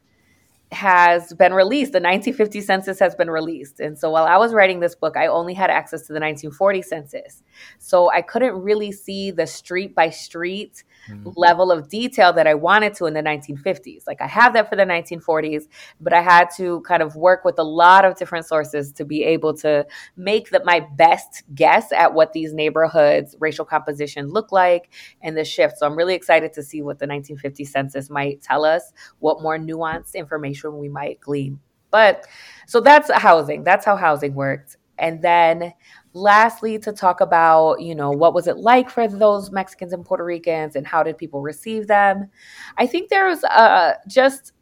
[0.73, 1.93] has been released.
[1.93, 3.81] The 1950 census has been released.
[3.81, 6.83] And so while I was writing this book, I only had access to the 1940
[6.83, 7.43] census.
[7.79, 11.31] So I couldn't really see the street by street mm-hmm.
[11.37, 14.07] level of detail that I wanted to in the 1950s.
[14.07, 15.65] Like I have that for the 1940s,
[16.01, 19.25] but I had to kind of work with a lot of different sources to be
[19.25, 24.91] able to make the, my best guess at what these neighborhoods racial composition look like
[25.23, 25.79] and the shift.
[25.79, 29.57] So I'm really excited to see what the 1950 census might tell us, what more
[29.57, 31.59] nuanced information we might glean.
[31.91, 32.27] But
[32.67, 33.65] so that's housing.
[33.65, 34.77] That's how housing works.
[34.99, 35.73] And then
[36.15, 40.25] lastly to talk about you know what was it like for those mexicans and puerto
[40.25, 42.29] ricans and how did people receive them
[42.79, 44.53] i think there was uh, just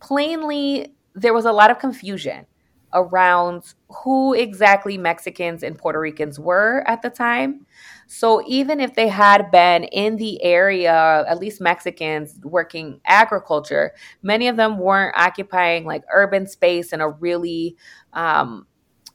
[0.00, 2.44] plainly there was a lot of confusion
[2.92, 7.64] around who exactly mexicans and puerto ricans were at the time
[8.12, 13.92] so even if they had been in the area at least mexicans working agriculture
[14.22, 17.76] many of them weren't occupying like urban space in a really
[18.12, 18.66] um,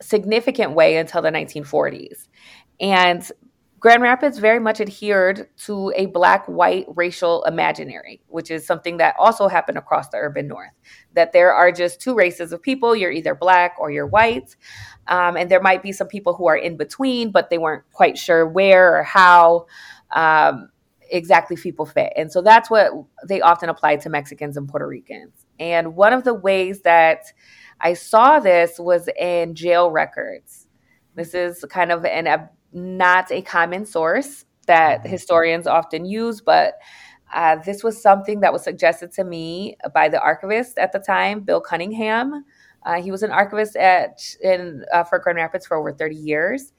[0.01, 2.27] significant way until the 1940s.
[2.79, 3.29] And
[3.80, 9.16] Grand Rapids very much adhered to a black white racial imaginary, which is something that
[9.20, 10.72] also happened across the urban north.
[11.14, 14.56] That there are just two races of people you're either black or you're white.
[15.08, 18.18] Um, and there might be some people who are in between, but they weren't quite
[18.18, 19.68] sure where or how
[20.16, 20.70] um,
[21.12, 22.14] exactly people fit.
[22.16, 22.92] And so that's what
[23.28, 25.46] they often applied to Mexicans and Puerto Ricans.
[25.60, 27.26] And one of the ways that
[27.80, 30.68] I saw this was in jail records.
[31.16, 35.10] This is kind of an not a common source that mm-hmm.
[35.10, 36.76] historians often use, but
[37.34, 41.40] uh, this was something that was suggested to me by the archivist at the time,
[41.42, 42.46] Bill Cunningham.
[42.86, 46.72] Uh, he was an archivist at in uh, for Grand Rapids for over 30 years,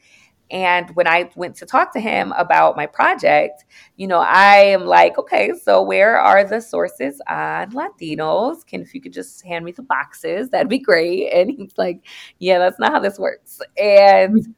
[0.50, 3.64] and when I went to talk to him about my project,
[3.96, 8.64] you know, I am like, okay, so where are the sources on Latinos?
[8.64, 11.32] Can if you could just hand me the boxes, that'd be great.
[11.32, 12.04] And he's like,
[12.38, 13.60] yeah, that's not how this works.
[13.76, 14.54] And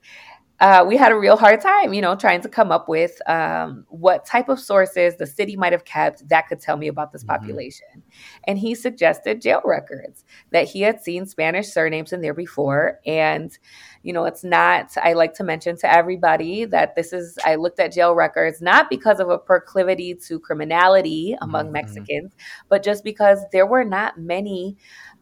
[0.60, 3.84] uh, we had a real hard time, you know, trying to come up with um,
[3.88, 7.22] what type of sources the city might have kept that could tell me about this
[7.22, 7.40] mm-hmm.
[7.40, 8.02] population.
[8.44, 12.98] And he suggested jail records that he had seen Spanish surnames in there before.
[13.06, 13.56] And,
[14.02, 17.78] you know, it's not, I like to mention to everybody that this is, I looked
[17.78, 21.74] at jail records not because of a proclivity to criminality among mm-hmm.
[21.74, 22.32] Mexicans,
[22.68, 24.76] but just because there were not many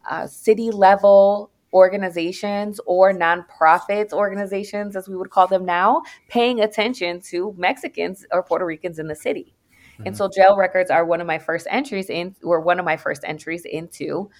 [0.08, 7.20] uh, city level organizations or nonprofits organizations, as we would call them now, paying attention
[7.20, 9.54] to Mexicans or Puerto Ricans in the city.
[9.92, 10.06] Mm-hmm.
[10.06, 12.96] And so jail records are one of my first entries in, were one of my
[12.96, 14.30] first entries into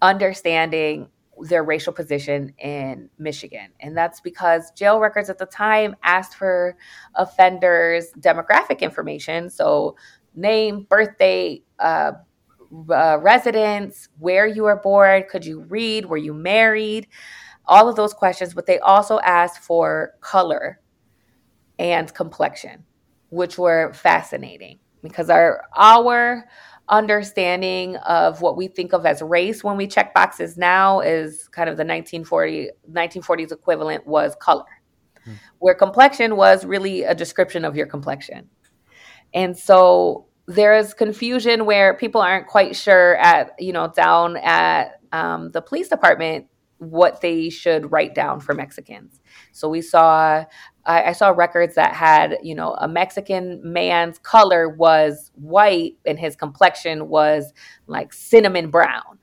[0.00, 1.08] understanding
[1.40, 3.70] their racial position in Michigan.
[3.80, 6.76] And that's because jail records at the time asked for
[7.16, 9.50] offenders' demographic information.
[9.50, 9.96] So,
[10.36, 12.12] name, birthday, uh,
[12.90, 17.08] uh, residence, where you were born, could you read, were you married,
[17.66, 18.54] all of those questions.
[18.54, 20.80] But they also asked for color
[21.78, 22.84] and complexion,
[23.30, 26.44] which were fascinating because our our
[26.88, 31.70] understanding of what we think of as race when we check boxes now is kind
[31.70, 34.66] of the 1940 1940s equivalent was color
[35.24, 35.32] hmm.
[35.60, 38.46] where complexion was really a description of your complexion
[39.32, 45.00] and so there is confusion where people aren't quite sure at you know down at
[45.12, 46.46] um, the police department
[46.78, 49.20] what they should write down for Mexicans.
[49.52, 50.44] So we saw
[50.84, 56.18] I, I, saw records that had, you know, a Mexican man's color was white and
[56.18, 57.52] his complexion was
[57.86, 59.18] like cinnamon brown,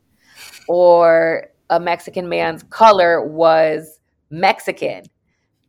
[0.67, 3.99] or a Mexican man's color was
[4.29, 5.03] Mexican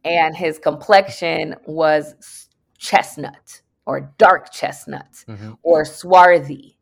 [0.05, 2.49] and his complexion was
[2.79, 5.53] chestnut or dark chestnut mm-hmm.
[5.63, 6.79] or swarthy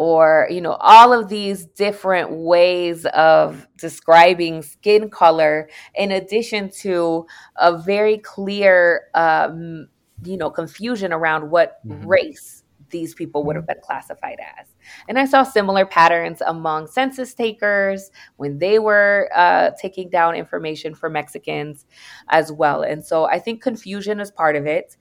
[0.00, 7.26] or you know all of these different ways of describing skin color in addition to
[7.56, 9.88] a very clear um,
[10.24, 12.06] you know confusion around what mm-hmm.
[12.06, 13.74] race these people would have mm-hmm.
[13.74, 14.68] been classified as
[15.06, 20.94] and i saw similar patterns among census takers when they were uh, taking down information
[20.94, 21.84] for mexicans
[22.30, 24.96] as well and so i think confusion is part of it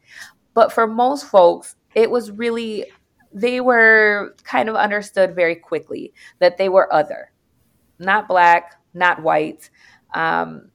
[0.60, 2.86] but for most folks it was really
[3.32, 7.32] they were kind of understood very quickly that they were other,
[7.98, 9.70] not black, not white,
[10.14, 10.70] um,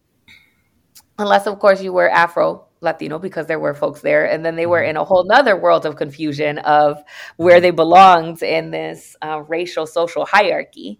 [1.18, 4.66] unless of course you were Afro Latino because there were folks there, and then they
[4.66, 4.90] were mm-hmm.
[4.90, 7.02] in a whole nother world of confusion of
[7.36, 10.98] where they belonged in this uh, racial social hierarchy.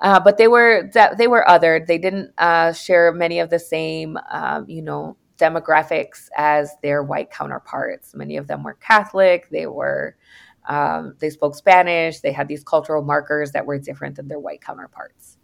[0.00, 1.86] Uh, but they were that they were othered.
[1.86, 7.30] They didn't uh, share many of the same, um, you know, demographics as their white
[7.30, 8.14] counterparts.
[8.14, 9.48] Many of them were Catholic.
[9.50, 10.16] They were
[10.68, 12.20] um, they spoke Spanish.
[12.20, 15.38] They had these cultural markers that were different than their white counterparts.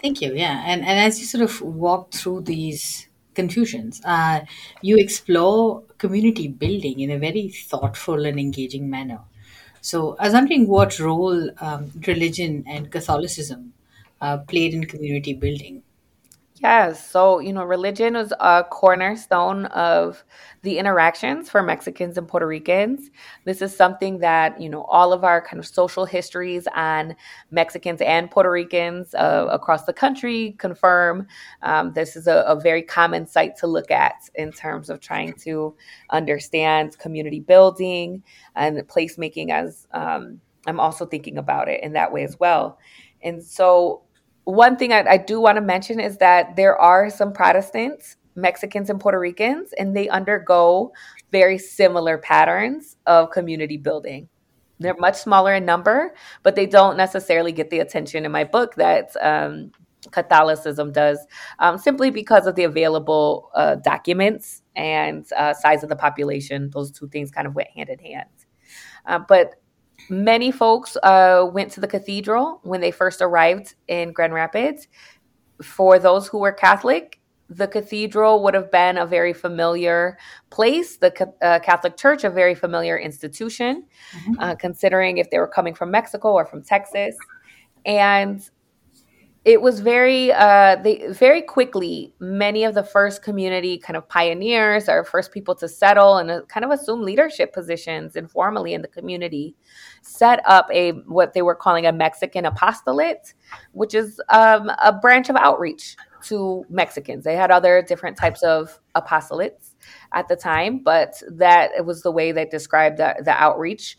[0.00, 0.34] Thank you.
[0.34, 4.40] Yeah, and and as you sort of walk through these confusions, uh,
[4.82, 9.20] you explore community building in a very thoughtful and engaging manner.
[9.80, 13.72] So I was wondering what role um, religion and Catholicism
[14.20, 15.82] uh, played in community building.
[16.62, 17.10] Yes.
[17.10, 20.22] So, you know, religion is a cornerstone of
[20.62, 23.10] the interactions for Mexicans and Puerto Ricans.
[23.44, 27.16] This is something that, you know, all of our kind of social histories on
[27.50, 31.26] Mexicans and Puerto Ricans uh, across the country confirm.
[31.62, 35.32] Um, this is a, a, very common site to look at in terms of trying
[35.40, 35.74] to
[36.10, 38.22] understand community building
[38.54, 42.78] and placemaking, as um, I'm also thinking about it in that way as well.
[43.20, 44.02] And so,
[44.44, 48.90] one thing I, I do want to mention is that there are some Protestants, Mexicans,
[48.90, 50.92] and Puerto Ricans, and they undergo
[51.30, 54.28] very similar patterns of community building.
[54.80, 58.74] They're much smaller in number, but they don't necessarily get the attention in my book
[58.74, 59.70] that um,
[60.10, 61.24] Catholicism does,
[61.60, 66.70] um, simply because of the available uh, documents and uh, size of the population.
[66.70, 68.28] Those two things kind of went hand in hand.
[69.06, 69.54] Uh, but
[70.08, 74.88] Many folks uh, went to the cathedral when they first arrived in Grand Rapids.
[75.62, 80.18] For those who were Catholic, the cathedral would have been a very familiar
[80.50, 84.40] place, the uh, Catholic Church, a very familiar institution, mm-hmm.
[84.40, 87.14] uh, considering if they were coming from Mexico or from Texas.
[87.84, 88.48] And
[89.44, 94.88] it was very uh, they very quickly many of the first community kind of pioneers
[94.88, 98.88] or first people to settle and uh, kind of assume leadership positions informally in the
[98.88, 99.54] community
[100.02, 103.34] set up a what they were calling a mexican apostolate
[103.72, 107.24] which is um, a branch of outreach to mexicans.
[107.24, 109.74] They had other different types of apostolates
[110.14, 113.96] at the time but that was the way they described the, the outreach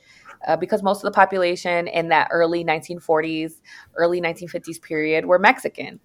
[0.48, 3.62] uh, because most of the population in that early 1940s,
[3.96, 6.00] early 1950s period were Mexican.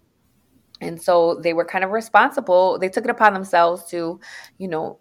[0.81, 2.79] And so they were kind of responsible.
[2.79, 4.21] They took it upon themselves to,
[4.59, 5.01] you know,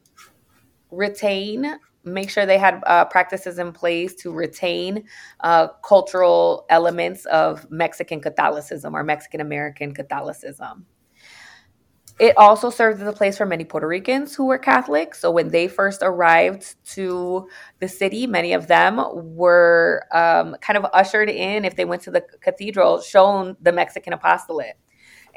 [0.91, 5.03] retain, make sure they had uh, practices in place to retain
[5.41, 10.85] uh, cultural elements of Mexican Catholicism or Mexican American Catholicism.
[12.19, 15.13] It also served as a place for many Puerto Ricans who were Catholic.
[15.13, 17.47] So when they first arrived to
[17.79, 18.99] the city, many of them
[19.35, 24.13] were um, kind of ushered in, if they went to the cathedral, shown the Mexican
[24.13, 24.77] apostolate.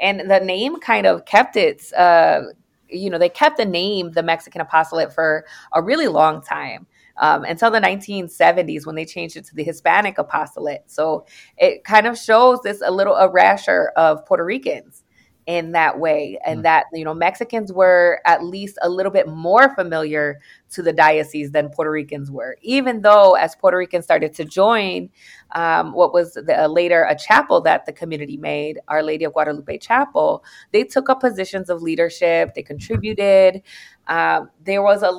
[0.00, 2.44] And the name kind of kept its, uh,
[2.88, 6.86] you know, they kept the name the Mexican apostolate for a really long time.
[7.18, 10.84] Um, until the 1970s when they changed it to the Hispanic apostolate.
[10.86, 11.26] So
[11.58, 15.02] it kind of shows this a little erasure of Puerto Ricans
[15.50, 16.38] in that way.
[16.46, 16.62] And mm.
[16.62, 20.40] that you know Mexicans were at least a little bit more familiar
[20.70, 22.56] to the diocese than Puerto Ricans were.
[22.62, 25.10] Even though as Puerto Ricans started to join
[25.52, 29.32] um, what was the, uh, later a chapel that the community made Our Lady of
[29.32, 33.62] Guadalupe Chapel they took up positions of leadership they contributed.
[34.06, 35.12] Um, there was a,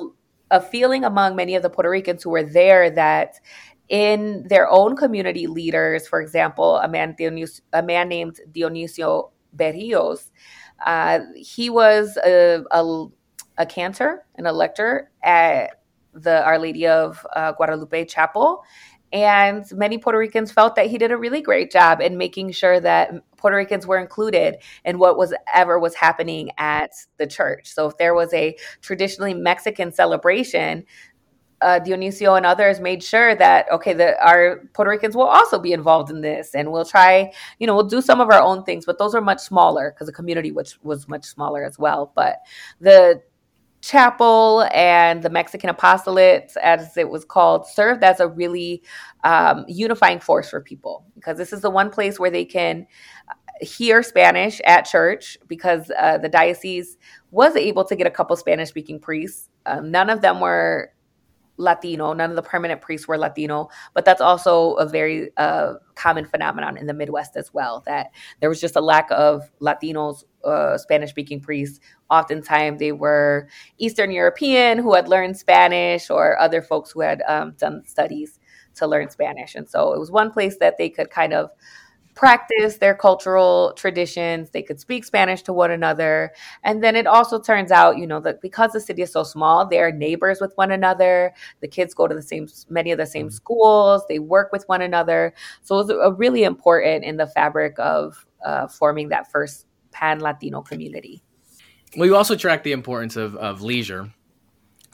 [0.50, 3.38] a feeling among many of the Puerto Ricans who were there that
[3.90, 10.30] in their own community leaders, for example, a man, Dionis- a man named Dionisio Berrios.
[10.84, 13.06] Uh, he was a, a,
[13.58, 15.80] a, cantor and a lector at
[16.12, 18.64] the Our Lady of uh, Guadalupe Chapel.
[19.12, 22.80] And many Puerto Ricans felt that he did a really great job in making sure
[22.80, 27.68] that Puerto Ricans were included in what was ever was happening at the church.
[27.74, 30.84] So if there was a traditionally Mexican celebration,
[31.62, 35.72] uh, Dionisio and others made sure that okay, that our Puerto Ricans will also be
[35.72, 38.84] involved in this, and we'll try, you know, we'll do some of our own things,
[38.84, 42.12] but those are much smaller because the community which was much smaller as well.
[42.14, 42.38] But
[42.80, 43.22] the
[43.82, 48.82] chapel and the Mexican apostolate, as it was called, served as a really
[49.24, 52.86] um, unifying force for people because this is the one place where they can
[53.28, 53.34] uh,
[53.64, 56.96] hear Spanish at church because uh, the diocese
[57.32, 59.50] was able to get a couple Spanish speaking priests.
[59.66, 60.92] Um, none of them were
[61.56, 62.12] Latino.
[62.12, 66.76] None of the permanent priests were Latino, but that's also a very uh, common phenomenon
[66.76, 67.82] in the Midwest as well.
[67.86, 68.08] That
[68.40, 71.80] there was just a lack of Latinos, uh, Spanish speaking priests.
[72.10, 73.48] Oftentimes, they were
[73.78, 78.38] Eastern European who had learned Spanish, or other folks who had um, done studies
[78.74, 79.54] to learn Spanish.
[79.54, 81.50] And so it was one place that they could kind of
[82.14, 84.50] practice their cultural traditions.
[84.50, 86.32] They could speak Spanish to one another.
[86.62, 89.66] And then it also turns out, you know, that because the city is so small,
[89.66, 91.32] they're neighbors with one another.
[91.60, 93.34] The kids go to the same, many of the same mm-hmm.
[93.34, 94.02] schools.
[94.08, 95.34] They work with one another.
[95.62, 100.62] So it was really important in the fabric of uh, forming that first pan Latino
[100.62, 101.22] community.
[101.96, 104.10] Well, you also track the importance of, of leisure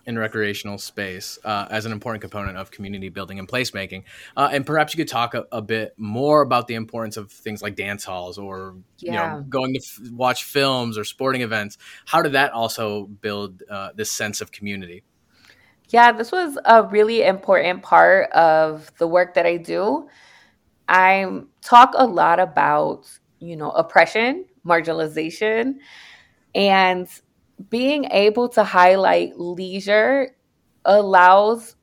[0.08, 4.04] in recreational space uh, as an important component of community building and placemaking.
[4.34, 7.60] Uh, and perhaps you could talk a, a, bit more about the importance of things
[7.60, 9.12] like dance halls or yeah.
[9.12, 11.76] you know going to f- watch films or sporting events.
[12.06, 15.04] How did that also build uh, this sense of community?
[15.90, 20.08] Yeah, this was a really important part of the work that I do.
[20.88, 23.06] I talk a lot about,
[23.40, 25.74] you know, oppression, marginalization,
[26.54, 27.08] and
[27.70, 30.36] being able to highlight leisure
[30.84, 31.76] allows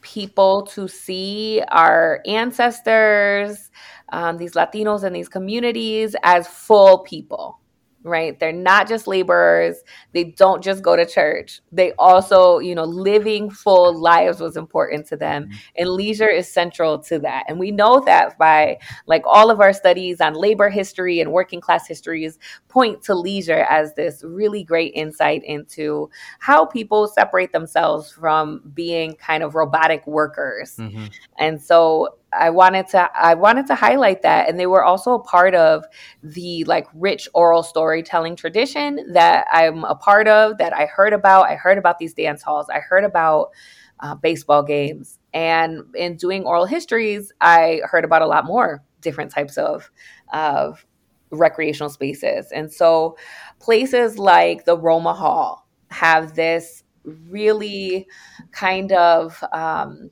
[0.00, 3.70] people to see our ancestors,
[4.10, 7.60] um, these Latinos and these communities as full people
[8.08, 8.38] right?
[8.38, 9.76] They're not just laborers.
[10.12, 11.60] They don't just go to church.
[11.70, 15.44] They also, you know, living full lives was important to them.
[15.44, 15.56] Mm-hmm.
[15.76, 17.44] And leisure is central to that.
[17.48, 21.60] And we know that by like all of our studies on labor history and working
[21.60, 22.38] class histories
[22.68, 29.14] point to leisure as this really great insight into how people separate themselves from being
[29.14, 30.76] kind of robotic workers.
[30.76, 31.06] Mm-hmm.
[31.38, 35.22] And so I wanted to I wanted to highlight that and they were also a
[35.22, 35.84] part of
[36.22, 41.46] the like rich oral storytelling tradition that I'm a part of that I heard about.
[41.46, 42.68] I heard about these dance halls.
[42.68, 43.50] I heard about
[44.00, 45.18] uh, baseball games.
[45.34, 49.90] And in doing oral histories I heard about a lot more different types of
[50.32, 50.84] of
[51.30, 52.52] recreational spaces.
[52.52, 53.16] And so
[53.58, 58.06] places like the Roma Hall have this really
[58.52, 60.10] kind of um,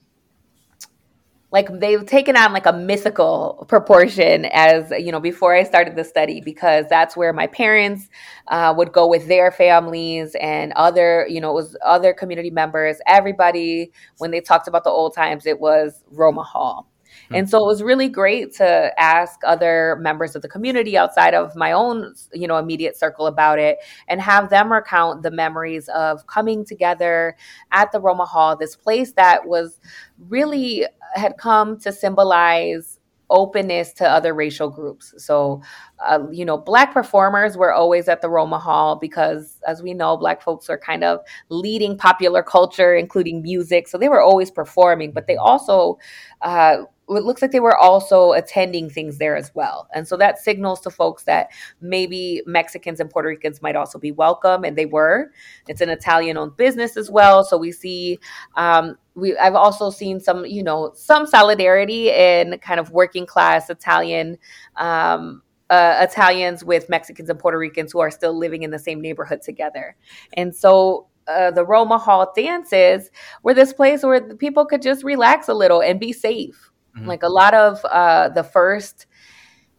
[1.53, 6.05] like they've taken on like a mythical proportion as you know before i started the
[6.05, 8.09] study because that's where my parents
[8.49, 12.99] uh, would go with their families and other you know it was other community members.
[13.07, 16.88] Everybody when they talked about the old times it was roma hall
[17.33, 21.55] and so it was really great to ask other members of the community outside of
[21.57, 26.27] my own, you know, immediate circle about it and have them recount the memories of
[26.27, 27.37] coming together
[27.72, 29.81] at the Roma Hall, this place that was
[30.29, 33.01] really had come to symbolize
[33.31, 35.14] openness to other racial groups.
[35.18, 35.62] So,
[36.05, 40.16] uh, you know, Black performers were always at the Roma Hall because, as we know,
[40.16, 43.89] Black folks are kind of leading popular culture, including music.
[43.89, 45.99] So they were always performing, but they also
[46.43, 49.89] uh, it looks like they were also attending things there as well.
[49.95, 51.51] And so that signals to folks that
[51.81, 55.31] maybe Mexicans and Puerto Ricans might also be welcome, and they were.
[55.69, 57.45] It's an Italian owned business as well.
[57.45, 58.19] So we see,
[58.57, 63.71] um, we, I've also seen some, you know, some solidarity in kind of working class
[63.71, 64.39] Italian.
[64.77, 69.01] Um, uh, Italians with Mexicans and Puerto Ricans who are still living in the same
[69.01, 69.97] neighborhood together.
[70.35, 73.11] And so uh, the Roma Hall dances
[73.43, 77.09] were this place where people could just relax a little and be safe Mm-hmm.
[77.09, 79.07] Like a lot of uh, the first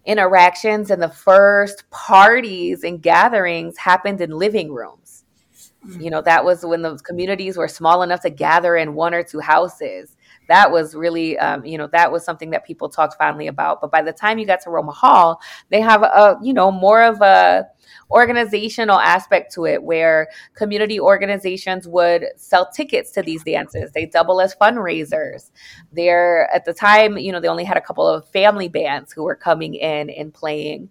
[0.06, 5.07] interactions and the first parties and gatherings happened in living rooms.
[5.86, 6.02] Mm-hmm.
[6.02, 9.24] You know, that was when the communities were small enough to gather in one or
[9.24, 10.16] two houses.
[10.48, 13.82] That was really, um, you know, that was something that people talked fondly about.
[13.82, 17.04] But by the time you got to Roma Hall, they have a, you know, more
[17.04, 17.66] of a
[18.10, 23.92] organizational aspect to it where community organizations would sell tickets to these dances.
[23.92, 25.52] They double as fundraisers.
[25.92, 29.24] They're at the time, you know, they only had a couple of family bands who
[29.24, 30.90] were coming in and playing.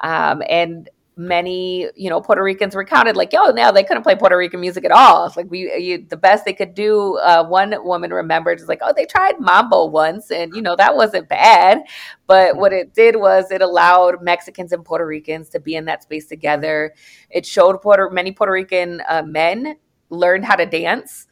[0.00, 4.36] Um, and many you know puerto ricans recounted like yo now they couldn't play puerto
[4.36, 5.26] rican music at all.
[5.26, 8.80] It's like we you, the best they could do uh, one woman remembered is like
[8.82, 11.82] oh they tried mambo once and you know that wasn't bad.
[12.26, 16.02] But what it did was it allowed mexicans and puerto ricans to be in that
[16.02, 16.94] space together.
[17.30, 19.76] It showed puerto many puerto rican uh, men
[20.08, 21.26] learned how to dance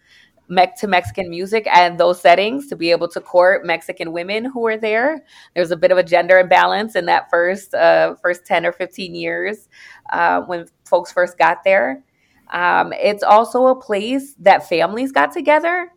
[0.50, 4.76] to Mexican music and those settings to be able to court Mexican women who were
[4.76, 5.24] there.
[5.54, 9.14] There's a bit of a gender imbalance in that first uh, first ten or fifteen
[9.14, 9.68] years
[10.12, 12.02] uh, when folks first got there.
[12.52, 15.92] Um, it's also a place that families got together.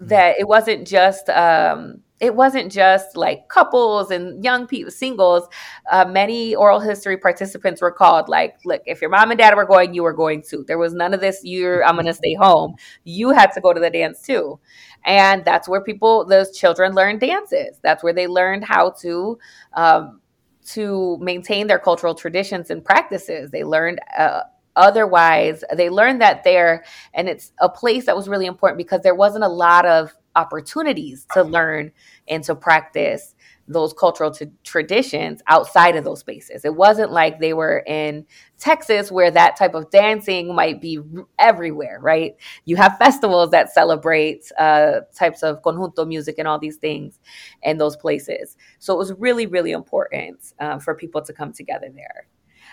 [0.00, 5.48] That it wasn't just um, it wasn't just like couples and young people, singles.
[5.90, 9.66] Uh, many oral history participants were called like, look, if your mom and dad were
[9.66, 10.64] going, you were going too.
[10.68, 12.76] There was none of this, you're, I'm going to stay home.
[13.02, 14.60] You had to go to the dance too.
[15.04, 17.80] And that's where people, those children learned dances.
[17.82, 19.38] That's where they learned how to,
[19.74, 20.20] um,
[20.66, 23.50] to maintain their cultural traditions and practices.
[23.50, 24.42] They learned uh,
[24.76, 29.14] otherwise they learned that there and it's a place that was really important because there
[29.14, 31.92] wasn't a lot of opportunities to learn
[32.28, 33.34] and to practice
[33.68, 36.64] those cultural t- traditions outside of those spaces.
[36.64, 38.26] It wasn't like they were in
[38.58, 40.98] Texas where that type of dancing might be
[41.38, 42.34] everywhere, right?
[42.64, 47.20] You have festivals that celebrate uh, types of conjunto music and all these things
[47.62, 48.56] in those places.
[48.78, 52.26] So it was really, really important uh, for people to come together there.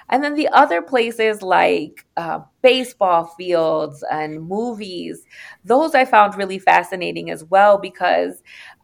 [0.10, 5.26] And then the other places like uh, baseball fields and movies,
[5.64, 8.41] those I found really fascinating as well because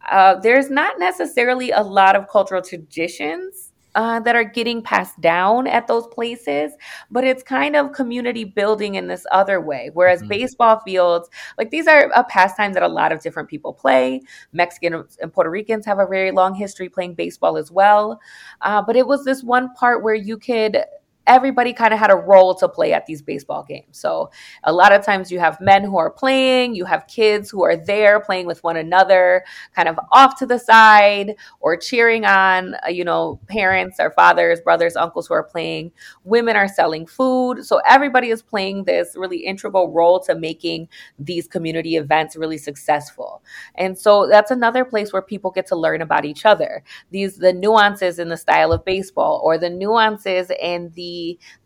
[0.09, 5.67] uh, there's not necessarily a lot of cultural traditions uh, that are getting passed down
[5.67, 6.73] at those places,
[7.09, 9.89] but it's kind of community building in this other way.
[9.93, 10.29] Whereas mm-hmm.
[10.29, 14.21] baseball fields, like these are a pastime that a lot of different people play.
[14.51, 18.19] Mexicans and Puerto Ricans have a very long history playing baseball as well.
[18.61, 20.83] Uh, but it was this one part where you could
[21.27, 23.97] everybody kind of had a role to play at these baseball games.
[23.97, 24.29] So
[24.63, 27.75] a lot of times you have men who are playing, you have kids who are
[27.75, 29.43] there playing with one another,
[29.75, 34.61] kind of off to the side or cheering on, uh, you know, parents or fathers,
[34.61, 35.91] brothers, uncles who are playing.
[36.23, 37.65] Women are selling food.
[37.65, 43.41] So everybody is playing this really integral role to making these community events really successful.
[43.75, 46.83] And so that's another place where people get to learn about each other.
[47.11, 51.14] These the nuances in the style of baseball or the nuances in the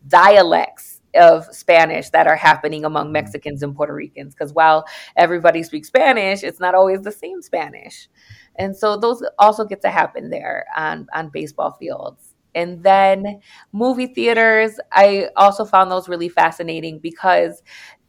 [0.06, 3.14] dialects of Spanish that are happening among mm-hmm.
[3.14, 4.34] Mexicans and Puerto Ricans.
[4.34, 4.84] Because while
[5.16, 8.08] everybody speaks Spanish, it's not always the same Spanish.
[8.56, 12.34] And so those also get to happen there on, on baseball fields.
[12.54, 13.40] And then
[13.72, 17.62] movie theaters, I also found those really fascinating because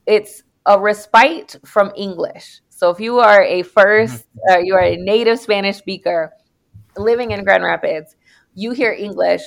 [0.08, 2.62] it's a respite from English.
[2.70, 4.54] So if you are a first, mm-hmm.
[4.54, 6.32] uh, you are a native Spanish speaker
[6.98, 8.16] living in Grand Rapids,
[8.56, 9.42] you hear English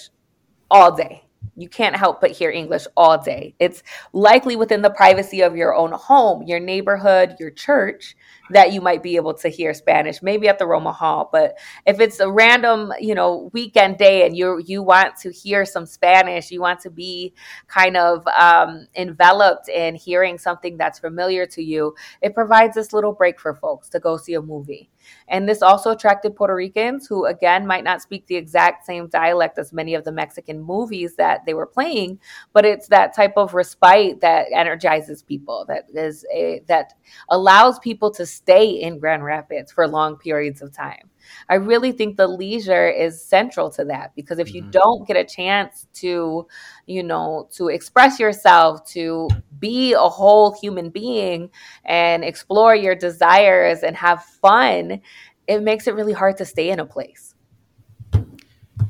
[0.70, 1.23] all day
[1.56, 3.54] you can't help but hear English all day.
[3.58, 3.82] It's
[4.12, 8.16] likely within the privacy of your own home, your neighborhood, your church
[8.50, 11.28] that you might be able to hear Spanish, maybe at the Roma Hall.
[11.32, 15.64] But if it's a random, you know, weekend day and you you want to hear
[15.64, 17.32] some Spanish, you want to be
[17.68, 23.12] kind of um, enveloped in hearing something that's familiar to you, it provides this little
[23.12, 24.90] break for folks to go see a movie.
[25.28, 29.58] And this also attracted Puerto Ricans who, again, might not speak the exact same dialect
[29.58, 32.18] as many of the Mexican movies that they were playing,
[32.52, 36.94] but it's that type of respite that energizes people, that is a, that
[37.28, 41.10] allows people to stay in Grand Rapids for long periods of time.
[41.48, 44.70] I really think the leisure is central to that because if you mm-hmm.
[44.70, 46.46] don't get a chance to,
[46.86, 51.50] you know, to express yourself, to be a whole human being
[51.84, 55.00] and explore your desires and have fun,
[55.46, 57.34] it makes it really hard to stay in a place.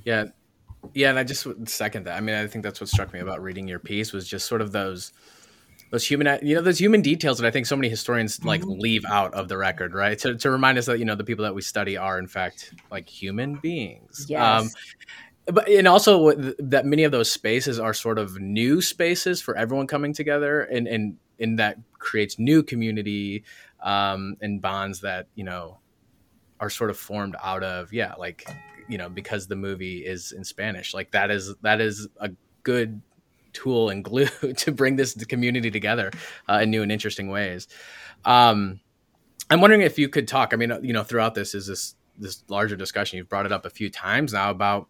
[0.05, 0.27] Yeah.
[0.93, 2.17] Yeah, and I just second that.
[2.17, 4.61] I mean, I think that's what struck me about reading your piece was just sort
[4.61, 5.13] of those
[5.95, 8.81] those human you know those human details that i think so many historians like mm-hmm.
[8.81, 11.45] leave out of the record right to, to remind us that you know the people
[11.45, 14.65] that we study are in fact like human beings um, yes.
[14.65, 14.71] Um,
[15.55, 19.87] but and also that many of those spaces are sort of new spaces for everyone
[19.87, 23.45] coming together and and and that creates new community
[23.83, 25.79] um, and bonds that you know
[26.59, 28.45] are sort of formed out of yeah like
[28.89, 32.31] you know because the movie is in spanish like that is that is a
[32.65, 33.01] good
[33.55, 34.27] tool and glue
[34.59, 36.11] to bring this community together
[36.49, 37.69] uh, in new and interesting ways.
[38.25, 38.81] Um,
[39.51, 40.53] I'm wondering if you could talk.
[40.53, 43.17] I mean, you know, throughout this is this this larger discussion.
[43.17, 44.89] You've brought it up a few times now about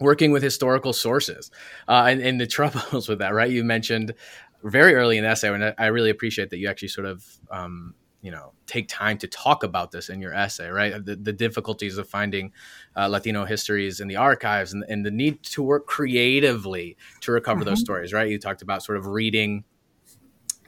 [0.00, 1.50] working with historical sources
[1.88, 3.34] uh, and, and the troubles with that.
[3.34, 3.50] Right?
[3.50, 4.14] You mentioned
[4.62, 7.94] very early in the essay, and I really appreciate that you actually sort of um,
[8.22, 11.98] you know take time to talk about this in your essay right the, the difficulties
[11.98, 12.52] of finding
[12.96, 17.60] uh, latino histories in the archives and, and, the need to work creatively to recover
[17.60, 17.70] mm-hmm.
[17.70, 19.64] those stories right you talked about sort of reading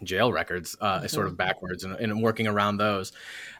[0.03, 1.07] jail records uh, mm-hmm.
[1.07, 3.13] sort of backwards and, and, working around those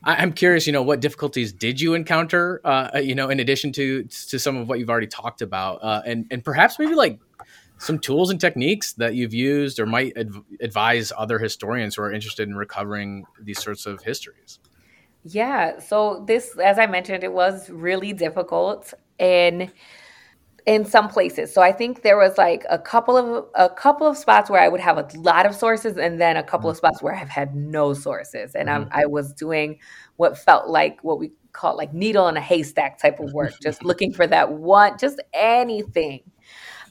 [0.03, 3.73] I, am curious you know what difficulties did you encounter uh, you know in addition
[3.73, 7.21] to to some of what you've already talked about uh, and and perhaps maybe like
[7.79, 12.13] some tools and techniques that you've used or might adv- advise other historians who are
[12.13, 14.59] interested in recovering these sorts of histories?
[15.25, 15.81] Yeah.
[15.81, 19.71] So this, as I mentioned, it was really difficult in
[20.67, 21.53] in some places.
[21.53, 24.69] So I think there was like a couple of a couple of spots where I
[24.69, 26.87] would have a lot of sources, and then a couple of mm-hmm.
[26.87, 28.89] spots where I've had no sources, and mm-hmm.
[28.93, 29.79] I was doing
[30.17, 33.85] what felt like what we call like needle in a haystack type of work, just
[33.85, 36.21] looking for that one, just anything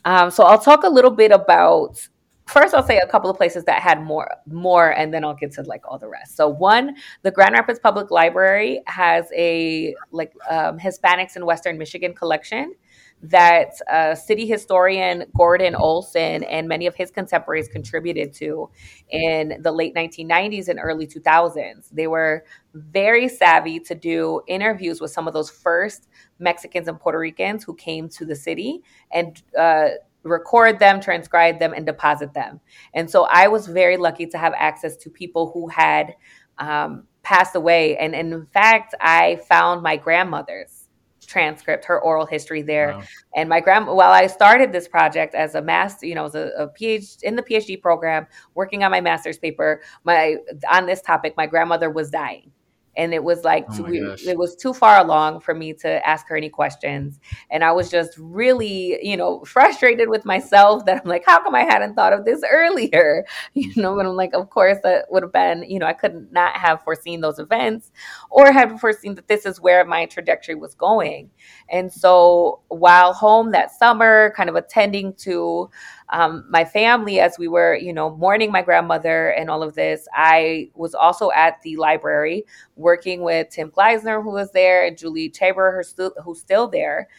[0.05, 2.07] um, so I'll talk a little bit about
[2.45, 5.51] first i'll say a couple of places that had more more and then i'll get
[5.51, 6.35] to like all the rest.
[6.35, 12.13] So one the grand rapids public library has a like um, hispanics in western michigan
[12.13, 12.75] collection
[13.23, 18.69] that uh, city historian Gordon Olson and many of his contemporaries contributed to
[19.09, 21.89] in the late 1990s and early 2000s.
[21.91, 22.43] They were
[22.73, 26.09] very savvy to do interviews with some of those first
[26.39, 29.89] Mexicans and Puerto Ricans who came to the city and uh,
[30.23, 32.59] record them, transcribe them, and deposit them.
[32.93, 36.15] And so I was very lucky to have access to people who had
[36.57, 37.97] um, passed away.
[37.97, 40.82] And, and in fact, I found my grandmother's
[41.25, 42.93] transcript, her oral history there.
[42.93, 43.03] Wow.
[43.35, 46.51] And my grandma, while I started this project as a master, you know, as a,
[46.57, 50.37] a PhD in the PhD program, working on my master's paper, my
[50.71, 52.51] on this topic, my grandmother was dying
[52.95, 56.27] and it was like oh too, it was too far along for me to ask
[56.27, 57.19] her any questions.
[57.49, 61.55] And i was just really you know frustrated with myself that i'm like how come
[61.55, 63.25] i hadn't thought of this earlier?
[63.53, 66.31] You know but i'm like of course that would have been you know i could
[66.31, 67.91] not have foreseen those events
[68.29, 71.29] or had foreseen that this is where my trajectory was going.
[71.69, 75.69] And so while home that summer kind of attending to
[76.13, 80.07] um, my family, as we were, you know, mourning my grandmother and all of this,
[80.13, 82.45] I was also at the library
[82.75, 85.83] working with Tim Gleisner, who was there, and Julie Tabor,
[86.23, 87.09] who's still there.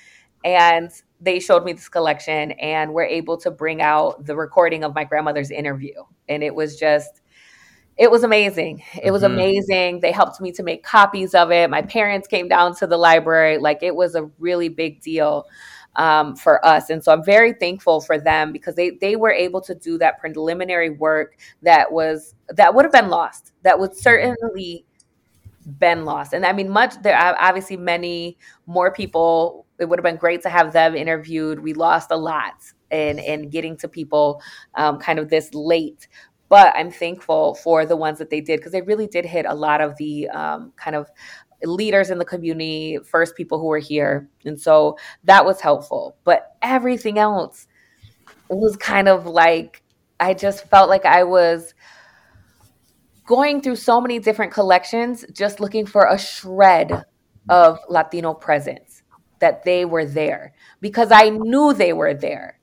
[0.44, 4.94] And they showed me this collection and were able to bring out the recording of
[4.94, 5.94] my grandmother's interview.
[6.28, 7.20] And it was just,
[7.96, 8.84] it was amazing.
[9.02, 9.34] It was mm-hmm.
[9.34, 10.00] amazing.
[10.00, 11.68] They helped me to make copies of it.
[11.68, 13.58] My parents came down to the library.
[13.58, 15.46] Like it was a really big deal
[15.96, 16.90] um, for us.
[16.90, 20.18] And so I'm very thankful for them because they they were able to do that
[20.18, 23.52] preliminary work that was that would have been lost.
[23.62, 24.84] That would certainly
[25.78, 26.32] been lost.
[26.32, 29.66] And I mean, much there are obviously many more people.
[29.78, 31.58] It would have been great to have them interviewed.
[31.60, 32.54] We lost a lot
[32.90, 34.42] in in getting to people
[34.74, 36.08] um, kind of this late.
[36.50, 39.54] But I'm thankful for the ones that they did because they really did hit a
[39.54, 41.10] lot of the um, kind of
[41.64, 44.28] leaders in the community, first people who were here.
[44.44, 46.16] And so that was helpful.
[46.24, 47.66] But everything else
[48.48, 49.82] was kind of like,
[50.20, 51.74] I just felt like I was
[53.26, 57.04] going through so many different collections, just looking for a shred
[57.48, 59.02] of Latino presence
[59.40, 62.60] that they were there because I knew they were there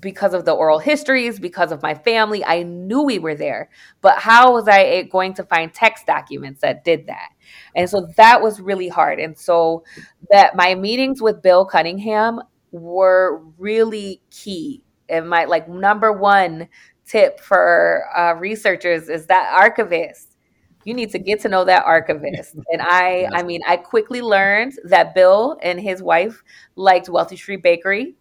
[0.00, 2.44] because of the oral histories, because of my family.
[2.44, 3.70] I knew we were there.
[4.00, 7.28] But how was I eh, going to find text documents that did that?
[7.74, 9.18] And so that was really hard.
[9.18, 9.84] And so
[10.30, 14.82] that my meetings with Bill Cunningham were really key.
[15.08, 16.68] And my like number one
[17.06, 20.36] tip for uh, researchers is that archivist.
[20.84, 22.56] You need to get to know that archivist.
[22.72, 26.42] And I, I mean, I quickly learned that Bill and his wife
[26.76, 28.16] liked Wealthy Street Bakery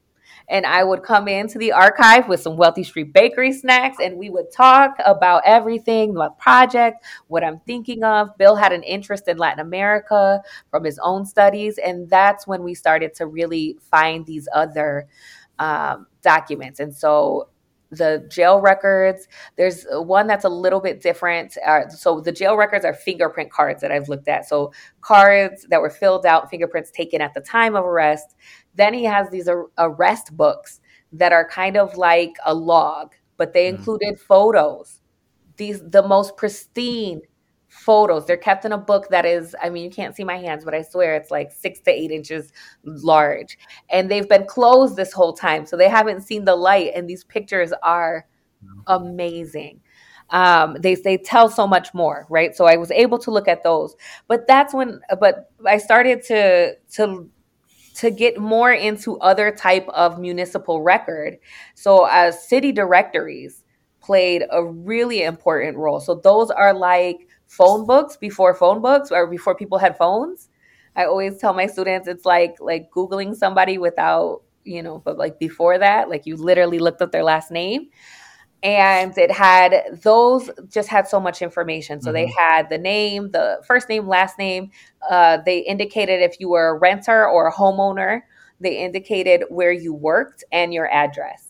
[0.50, 4.30] and I would come into the archive with some Wealthy Street Bakery snacks, and we
[4.30, 8.38] would talk about everything, my project, what I'm thinking of.
[8.38, 12.74] Bill had an interest in Latin America from his own studies, and that's when we
[12.74, 15.08] started to really find these other
[15.60, 16.80] um, documents.
[16.80, 17.50] And so
[17.98, 19.28] the jail records.
[19.56, 21.58] There's one that's a little bit different.
[21.66, 24.48] Uh, so the jail records are fingerprint cards that I've looked at.
[24.48, 24.72] So
[25.02, 28.36] cards that were filled out, fingerprints taken at the time of arrest.
[28.76, 30.82] Then he has these ar- arrest books
[31.14, 33.78] that are kind of like a log, but they mm.
[33.78, 34.26] included mm-hmm.
[34.26, 35.00] photos.
[35.58, 37.22] These the most pristine
[37.74, 38.26] photos.
[38.26, 40.74] They're kept in a book that is, I mean, you can't see my hands, but
[40.74, 42.54] I swear it's like six to eight inches
[42.84, 43.58] large.
[43.90, 45.66] And they've been closed this whole time.
[45.66, 46.92] So they haven't seen the light.
[46.96, 48.26] And these pictures are
[48.88, 49.82] amazing.
[50.30, 52.56] Um, they they tell so much more, right?
[52.56, 53.96] So I was able to look at those,
[54.28, 57.30] but that's when, but I started to to
[57.96, 61.38] to get more into other type of municipal record.
[61.76, 63.64] So as city directories
[64.00, 66.00] played a really important role.
[66.00, 67.28] So those are like
[67.58, 70.50] phone books before phone books or before people had phones.
[70.96, 75.40] I always tell my students it's like like googling somebody without, you know, but like
[75.40, 77.90] before that, like you literally looked up their last name
[78.62, 82.14] and it had those just had so much information so mm-hmm.
[82.14, 84.72] they had the name the first name last name
[85.10, 88.22] uh, they indicated if you were a renter or a homeowner
[88.64, 91.43] they indicated where you worked and your address.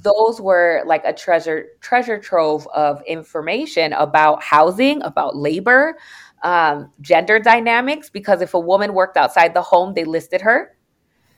[0.00, 5.96] Those were like a treasure treasure trove of information about housing about labor
[6.42, 10.76] um, gender dynamics because if a woman worked outside the home they listed her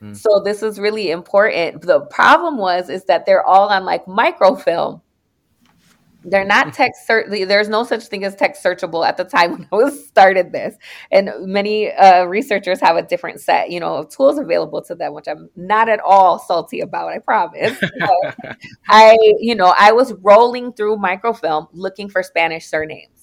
[0.04, 0.16] Mm.
[0.16, 1.82] So this is really important.
[1.82, 5.00] The problem was is that they're all on like microfilm.
[6.24, 7.44] They're not text certainly.
[7.44, 10.76] There's no such thing as text searchable at the time when I was started this,
[11.10, 15.14] and many uh, researchers have a different set, you know, of tools available to them,
[15.14, 17.08] which I'm not at all salty about.
[17.08, 17.78] I promise.
[18.88, 23.14] I, you know, I was rolling through microfilm looking for Spanish surnames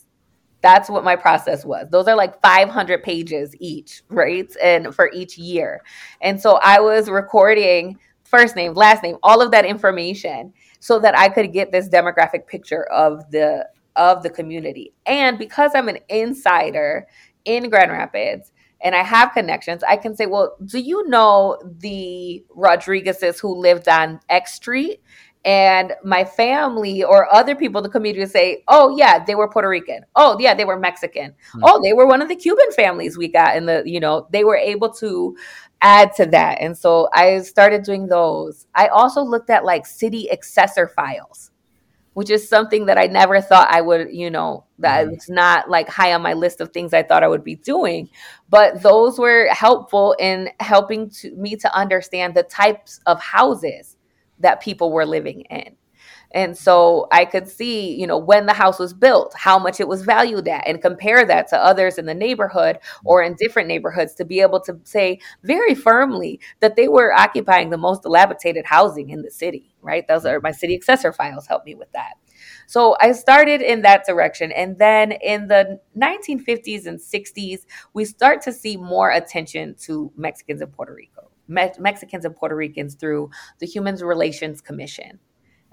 [0.61, 1.87] that's what my process was.
[1.89, 4.55] Those are like 500 pages each, right?
[4.61, 5.81] And for each year.
[6.21, 11.17] And so I was recording first name, last name, all of that information so that
[11.17, 14.93] I could get this demographic picture of the of the community.
[15.05, 17.07] And because I'm an insider
[17.45, 18.51] in Grand Rapids
[18.81, 23.87] and I have connections, I can say, well, do you know the Rodriguezes who lived
[23.87, 25.01] on X Street?
[25.43, 29.49] and my family or other people in the community would say, "Oh yeah, they were
[29.49, 30.05] Puerto Rican.
[30.15, 31.31] Oh yeah, they were Mexican.
[31.31, 31.61] Mm-hmm.
[31.63, 34.43] Oh, they were one of the Cuban families we got in the, you know, they
[34.43, 35.35] were able to
[35.81, 38.67] add to that." And so I started doing those.
[38.75, 41.51] I also looked at like city assessor files,
[42.13, 45.13] which is something that I never thought I would, you know, that mm-hmm.
[45.13, 48.09] it's not like high on my list of things I thought I would be doing,
[48.49, 53.97] but those were helpful in helping to me to understand the types of houses
[54.39, 55.75] that people were living in.
[56.33, 59.87] And so I could see, you know, when the house was built, how much it
[59.87, 64.15] was valued at, and compare that to others in the neighborhood or in different neighborhoods
[64.15, 69.09] to be able to say very firmly that they were occupying the most dilapidated housing
[69.09, 70.07] in the city, right?
[70.07, 72.13] Those are my city assessor files help me with that.
[72.67, 74.51] So I started in that direction.
[74.51, 80.61] And then in the 1950s and 60s, we start to see more attention to Mexicans
[80.61, 81.29] in Puerto Rico.
[81.47, 83.29] Me- Mexicans and Puerto Ricans through
[83.59, 85.19] the Human Relations Commission.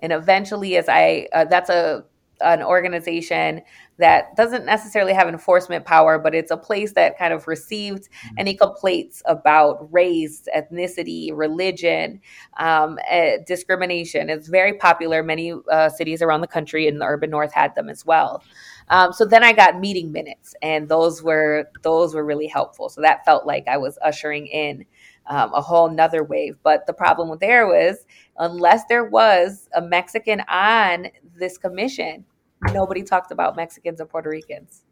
[0.01, 2.05] And eventually, as I, uh, that's a
[2.41, 3.63] an organization
[3.99, 8.35] that doesn't necessarily have enforcement power, but it's a place that kind of received mm-hmm.
[8.39, 12.21] any complaints about race, ethnicity, religion,
[12.59, 14.31] um, uh, discrimination.
[14.31, 15.23] It's very popular.
[15.23, 18.43] Many uh, cities around the country in the urban north had them as well.
[18.89, 22.89] Um, so then I got meeting minutes, and those were those were really helpful.
[22.89, 24.87] So that felt like I was ushering in
[25.29, 26.57] um, a whole nother wave.
[26.63, 28.07] But the problem there was,
[28.39, 32.25] unless there was a Mexican on this commission,
[32.73, 34.85] nobody talked about Mexicans and Puerto Ricans.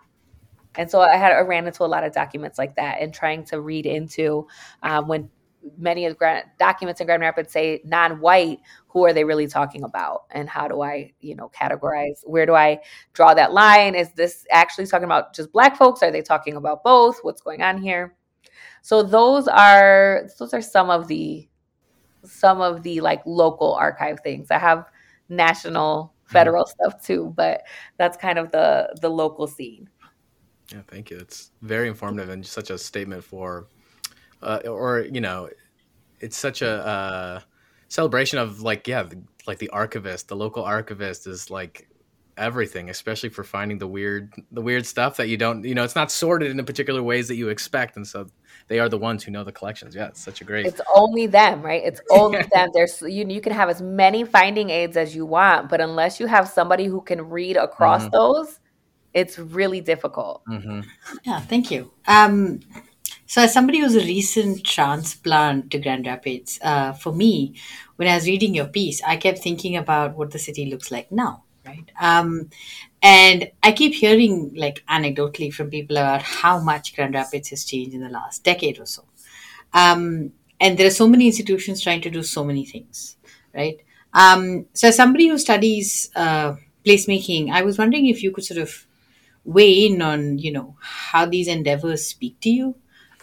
[0.77, 3.45] And so I had I ran into a lot of documents like that and trying
[3.47, 4.47] to read into
[4.83, 5.31] um, when
[5.79, 9.83] many of the grand, documents in Grand Rapids say non-white, who are they really talking
[9.85, 12.21] about, and how do I, you know, categorize?
[12.25, 12.81] Where do I
[13.15, 13.95] draw that line?
[13.95, 16.03] Is this actually talking about just Black folks?
[16.03, 17.19] Are they talking about both?
[17.23, 18.17] What's going on here?
[18.83, 21.49] So those are those are some of the
[22.31, 24.51] some of the like local archive things.
[24.51, 24.87] I have
[25.29, 26.33] national mm-hmm.
[26.33, 26.91] federal mm-hmm.
[26.91, 27.63] stuff too, but
[27.99, 29.89] that's kind of the the local scene.
[30.73, 31.19] Yeah, thank you.
[31.19, 33.69] It's very informative and such a statement for,
[34.43, 35.49] uh, or you know,
[36.21, 37.41] it's such a uh,
[37.89, 39.05] celebration of like yeah,
[39.47, 41.89] like the archivist, the local archivist is like
[42.37, 45.95] everything, especially for finding the weird the weird stuff that you don't you know it's
[45.95, 48.27] not sorted in the particular ways that you expect, and so
[48.69, 49.95] they are the ones who know the collections.
[49.95, 50.67] Yeah, it's such a great.
[50.67, 51.83] It's only them, right?
[51.85, 52.71] It's only them.
[52.73, 53.27] There's you.
[53.27, 56.87] You can have as many finding aids as you want, but unless you have somebody
[56.87, 58.13] who can read across mm-hmm.
[58.13, 58.61] those,
[59.15, 60.43] it's really difficult.
[60.47, 60.81] Mm-hmm.
[61.25, 61.93] Yeah, thank you.
[62.07, 62.61] Um,
[63.27, 67.57] so, as somebody who's a recent transplant to Grand Rapids, uh, for me,
[67.97, 71.11] when I was reading your piece, I kept thinking about what the city looks like
[71.11, 71.46] now
[71.77, 71.91] right?
[72.01, 72.51] Um,
[73.03, 77.95] and I keep hearing, like anecdotally, from people about how much Grand Rapids has changed
[77.95, 79.05] in the last decade or so.
[79.73, 83.17] Um, and there are so many institutions trying to do so many things,
[83.55, 83.79] right?
[84.15, 88.61] Um, so, as somebody who studies uh, placemaking, I was wondering if you could sort
[88.61, 88.87] of
[89.45, 92.75] weigh in on, you know, how these endeavors speak to you.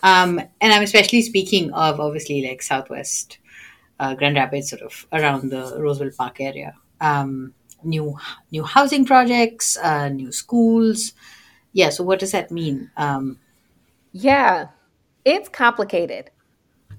[0.03, 3.39] Um, and I'm especially speaking of obviously like Southwest
[3.99, 6.75] uh, Grand Rapids, sort of around the Roosevelt Park area.
[7.01, 7.53] Um,
[7.85, 8.17] new
[8.51, 11.13] new housing projects, uh, new schools.
[11.71, 11.89] Yeah.
[11.89, 12.91] So what does that mean?
[12.97, 13.39] Um,
[14.11, 14.67] yeah,
[15.25, 16.29] it's complicated.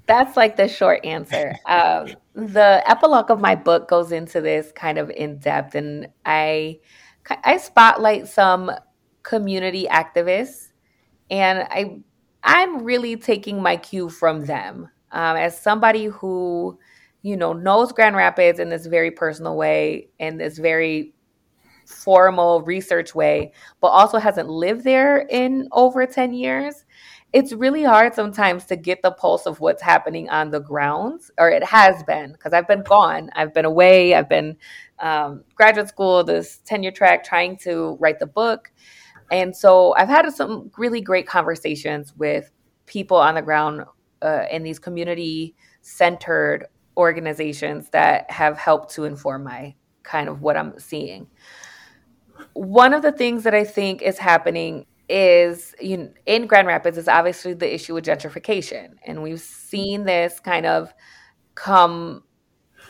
[0.06, 1.54] That's like the short answer.
[1.66, 6.80] Um, the epilogue of my book goes into this kind of in depth, and I
[7.44, 8.72] I spotlight some
[9.22, 10.68] community activists,
[11.30, 12.00] and I
[12.42, 16.78] I'm really taking my cue from them um, as somebody who
[17.24, 21.12] you know knows Grand Rapids in this very personal way, in this very
[21.86, 26.84] formal research way, but also hasn't lived there in over 10 years
[27.34, 31.50] it's really hard sometimes to get the pulse of what's happening on the grounds, or
[31.50, 33.28] it has been, because I've been gone.
[33.34, 34.14] I've been away.
[34.14, 34.56] I've been
[35.00, 38.70] um, graduate school, this tenure track, trying to write the book.
[39.32, 42.52] And so I've had some really great conversations with
[42.86, 43.82] people on the ground
[44.22, 50.56] uh, in these community centered organizations that have helped to inform my kind of what
[50.56, 51.26] I'm seeing.
[52.52, 56.96] One of the things that I think is happening is you know, in Grand Rapids
[56.96, 60.92] is obviously the issue with gentrification, and we've seen this kind of
[61.54, 62.22] come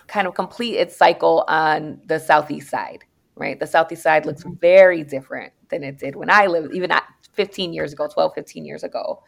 [0.07, 3.05] kind of complete its cycle on the southeast side.
[3.37, 4.55] Right, the southeast side looks mm-hmm.
[4.61, 6.93] very different than it did when I lived, even
[7.33, 9.25] 15 years ago, 12, 15 years ago.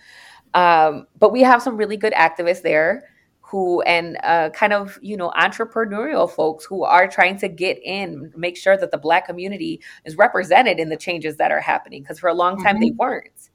[0.55, 3.03] Um, but we have some really good activists there
[3.49, 8.33] who and uh, kind of you know entrepreneurial folks who are trying to get in
[8.37, 12.19] make sure that the black community is represented in the changes that are happening because
[12.19, 12.85] for a long time mm-hmm.
[12.85, 13.51] they weren't.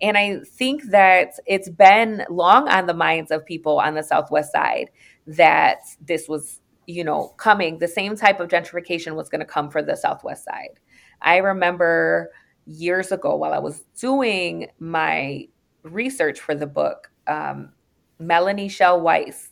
[0.00, 4.52] And i think that it's been long on the minds of people on the southwest
[4.52, 4.90] side
[5.26, 7.78] that this was you know coming.
[7.78, 10.80] The same type of gentrification was going to come for the southwest side.
[11.20, 12.30] I remember
[12.66, 15.46] years ago while i was doing my
[15.84, 17.70] research for the book um,
[18.18, 19.50] Melanie Shell Weiss,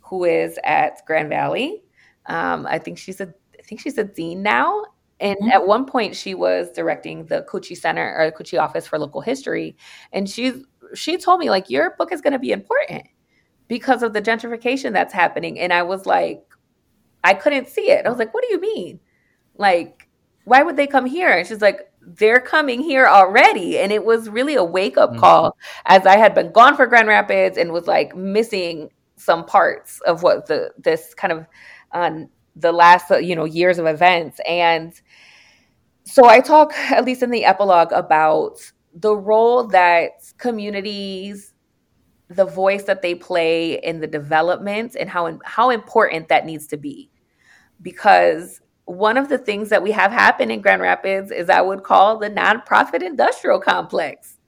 [0.00, 1.82] who is at Grand Valley.
[2.26, 4.84] Um, I think she's a I think she's a dean now.
[5.20, 5.50] And mm-hmm.
[5.50, 9.20] at one point, she was directing the Kutsche Center or the Kutsche Office for Local
[9.20, 9.76] History,
[10.12, 13.04] and she she told me like your book is going to be important
[13.68, 15.58] because of the gentrification that's happening.
[15.58, 16.44] And I was like,
[17.24, 18.04] I couldn't see it.
[18.04, 19.00] I was like, what do you mean?
[19.56, 20.08] Like,
[20.44, 21.30] why would they come here?
[21.30, 23.78] And she's like, they're coming here already.
[23.78, 25.20] And it was really a wake up mm-hmm.
[25.20, 30.00] call as I had been gone for Grand Rapids and was like missing some parts
[30.02, 31.46] of what the this kind of
[31.92, 35.00] um, the last uh, you know years of events and
[36.04, 38.58] so I talk at least in the epilogue about
[38.94, 41.54] the role that communities
[42.28, 46.76] the voice that they play in the development and how how important that needs to
[46.76, 47.10] be
[47.80, 51.82] because one of the things that we have happen in Grand Rapids is I would
[51.82, 54.38] call the nonprofit industrial complex.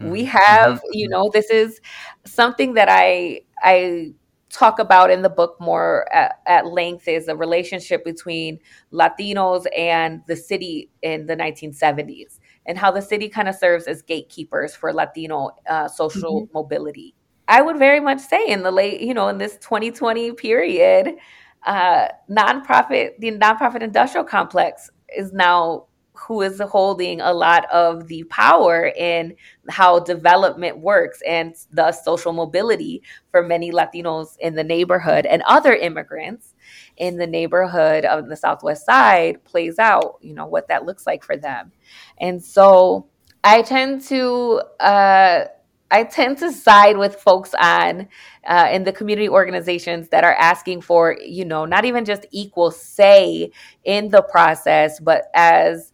[0.00, 0.10] Mm-hmm.
[0.10, 0.90] We have, mm-hmm.
[0.92, 1.80] you know, this is
[2.24, 4.12] something that I I
[4.50, 8.58] talk about in the book more at, at, length is the relationship between
[8.92, 14.00] Latinos and the city in the 1970s and how the city kind of serves as
[14.00, 16.52] gatekeepers for Latino uh, social mm-hmm.
[16.54, 17.14] mobility.
[17.48, 21.16] I would very much say in the late, you know, in this 2020 period,
[21.68, 28.24] uh, nonprofit, the nonprofit industrial complex is now who is holding a lot of the
[28.24, 29.36] power in
[29.68, 35.74] how development works and the social mobility for many Latinos in the neighborhood and other
[35.74, 36.54] immigrants
[36.96, 41.22] in the neighborhood of the Southwest side plays out, you know, what that looks like
[41.22, 41.70] for them.
[42.18, 43.06] And so
[43.44, 45.44] I tend to, uh,
[45.90, 48.08] I tend to side with folks on
[48.46, 52.70] uh, in the community organizations that are asking for, you know, not even just equal
[52.70, 53.50] say
[53.84, 55.92] in the process, but as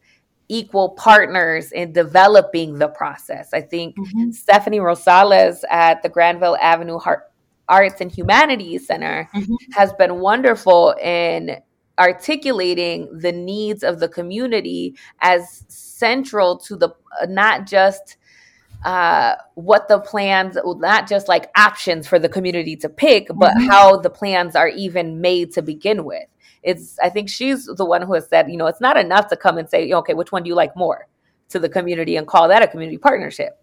[0.49, 3.55] equal partners in developing the process.
[3.55, 4.31] I think mm-hmm.
[4.31, 7.31] Stephanie Rosales at the Grandville Avenue Heart,
[7.69, 9.55] Arts and Humanities Center mm-hmm.
[9.73, 11.57] has been wonderful in
[11.99, 16.91] articulating the needs of the community as central to the
[17.29, 18.17] not just
[18.85, 23.67] uh, what the plans, not just like options for the community to pick, but mm-hmm.
[23.67, 26.25] how the plans are even made to begin with.
[26.63, 29.37] It's, I think she's the one who has said, you know, it's not enough to
[29.37, 31.09] come and say, okay, which one do you like more
[31.51, 33.59] to the community and call that a community partnership.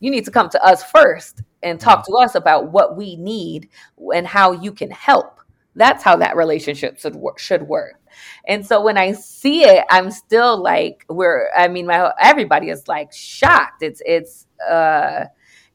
[0.00, 2.12] You need to come to us first and talk mm-hmm.
[2.12, 3.68] to us about what we need
[4.14, 5.40] and how you can help.
[5.74, 7.38] That's how that relationship should work.
[7.38, 8.00] Should work.
[8.48, 11.50] And so when I see it, I'm still like, we're.
[11.54, 13.82] I mean, my everybody is like shocked.
[13.82, 15.24] It's it's uh,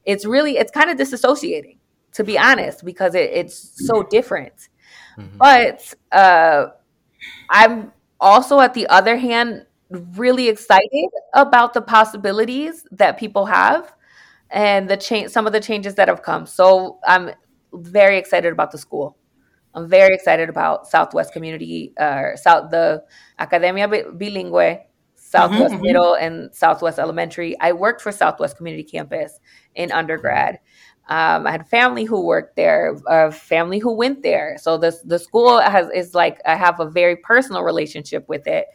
[0.04, 1.78] it's really it's kind of disassociating
[2.12, 4.68] to be honest because it, it's so different.
[5.18, 5.38] Mm-hmm.
[5.38, 6.66] But uh,
[7.50, 13.92] I'm also at the other hand really excited about the possibilities that people have
[14.50, 16.46] and the change some of the changes that have come.
[16.46, 17.30] So I'm
[17.72, 19.16] very excited about the school.
[19.74, 23.04] I'm very excited about Southwest Community, uh, South the
[23.38, 24.80] Academia Bilingüe
[25.32, 27.58] Southwest mm-hmm, Middle and Southwest Elementary.
[27.58, 29.40] I worked for Southwest Community Campus
[29.74, 30.60] in undergrad.
[31.08, 34.58] Um, I had family who worked there, a family who went there.
[34.60, 38.66] So the the school has is like I have a very personal relationship with it,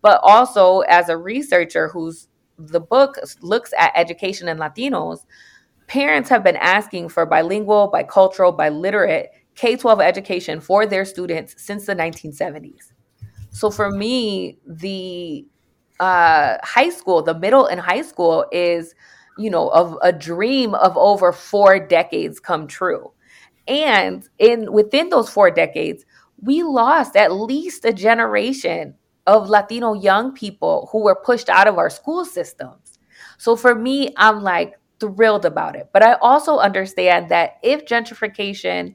[0.00, 5.18] but also as a researcher who's the book looks at education in Latinos,
[5.86, 11.84] parents have been asking for bilingual, bicultural, biliterate K 12 education for their students since
[11.84, 12.92] the 1970s.
[13.50, 15.46] So for me, the
[16.00, 18.94] uh, high school, the middle and high school is,
[19.38, 23.12] you know, of a dream of over four decades come true.
[23.68, 26.04] And in within those four decades,
[26.40, 28.94] we lost at least a generation
[29.26, 32.98] of Latino young people who were pushed out of our school systems.
[33.38, 35.88] So for me, I'm like thrilled about it.
[35.92, 38.94] But I also understand that if gentrification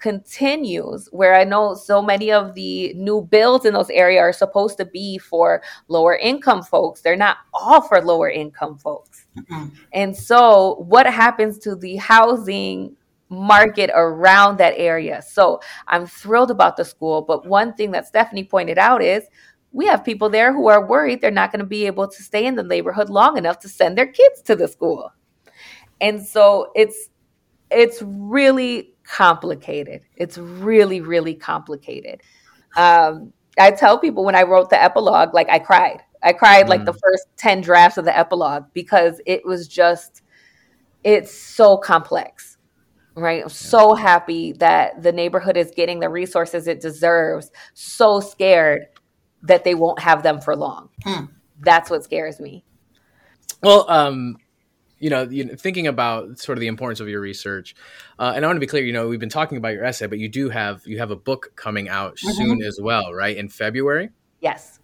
[0.00, 4.76] continues, where I know so many of the new builds in those areas are supposed
[4.78, 9.26] to be for lower income folks, they're not all for lower income folks.
[9.36, 9.68] Mm-hmm.
[9.92, 12.96] And so, what happens to the housing
[13.28, 15.22] market around that area?
[15.22, 17.22] So, I'm thrilled about the school.
[17.22, 19.24] But one thing that Stephanie pointed out is
[19.72, 22.44] we have people there who are worried they're not going to be able to stay
[22.44, 25.12] in the neighborhood long enough to send their kids to the school.
[26.00, 27.10] And so it's
[27.70, 30.02] it's really complicated.
[30.16, 32.22] It's really really complicated.
[32.76, 36.02] Um, I tell people when I wrote the epilogue, like I cried.
[36.22, 37.00] I cried like the mm.
[37.02, 40.22] first 10 drafts of the epilogue because it was just
[41.02, 42.58] it's so complex.
[43.16, 43.42] Right?
[43.42, 47.50] I'm so happy that the neighborhood is getting the resources it deserves.
[47.74, 48.86] So scared
[49.42, 50.90] that they won't have them for long.
[51.02, 51.24] Hmm.
[51.60, 52.64] That's what scares me.
[53.62, 54.36] Well, um,
[55.00, 57.74] you know, you know, thinking about sort of the importance of your research,
[58.18, 58.84] uh, and I want to be clear.
[58.84, 61.16] You know, we've been talking about your essay, but you do have you have a
[61.16, 62.30] book coming out mm-hmm.
[62.30, 63.36] soon as well, right?
[63.36, 64.10] In February.
[64.40, 64.78] Yes.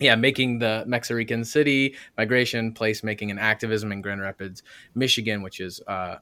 [0.00, 4.62] Yeah, making the Mexican city migration, placemaking, and activism in Grand Rapids,
[4.94, 6.16] Michigan, which is uh,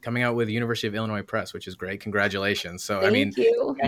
[0.00, 2.00] coming out with University of Illinois Press, which is great.
[2.00, 2.82] Congratulations.
[2.82, 3.32] So, Thank I mean,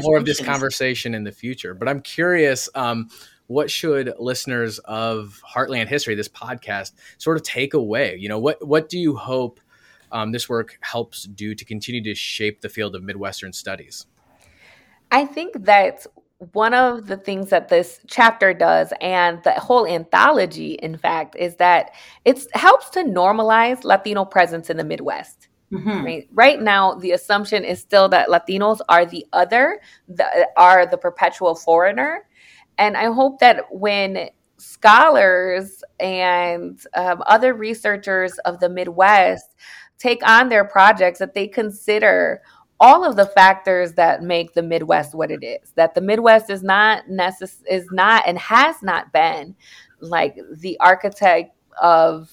[0.03, 1.75] more of this conversation in the future.
[1.75, 3.09] But I'm curious, um,
[3.51, 8.17] what should listeners of Heartland History, this podcast, sort of take away?
[8.17, 9.59] You know, what what do you hope
[10.13, 14.07] um, this work helps do to continue to shape the field of Midwestern studies?
[15.11, 16.07] I think that
[16.53, 21.57] one of the things that this chapter does and the whole anthology in fact is
[21.57, 21.91] that
[22.25, 26.03] it helps to normalize latino presence in the midwest mm-hmm.
[26.03, 30.97] right right now the assumption is still that latinos are the other that are the
[30.97, 32.25] perpetual foreigner
[32.81, 39.55] and I hope that when scholars and um, other researchers of the Midwest
[39.99, 42.43] take on their projects, that they consider
[42.81, 45.73] all of the factors that make the Midwest what it is.
[45.77, 49.55] That the Midwest is not necess- is not and has not been
[50.01, 52.31] like the architect of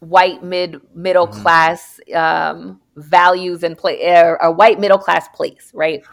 [0.00, 1.40] white mid middle mm-hmm.
[1.40, 6.04] class um, values and play er, a white middle class place, right?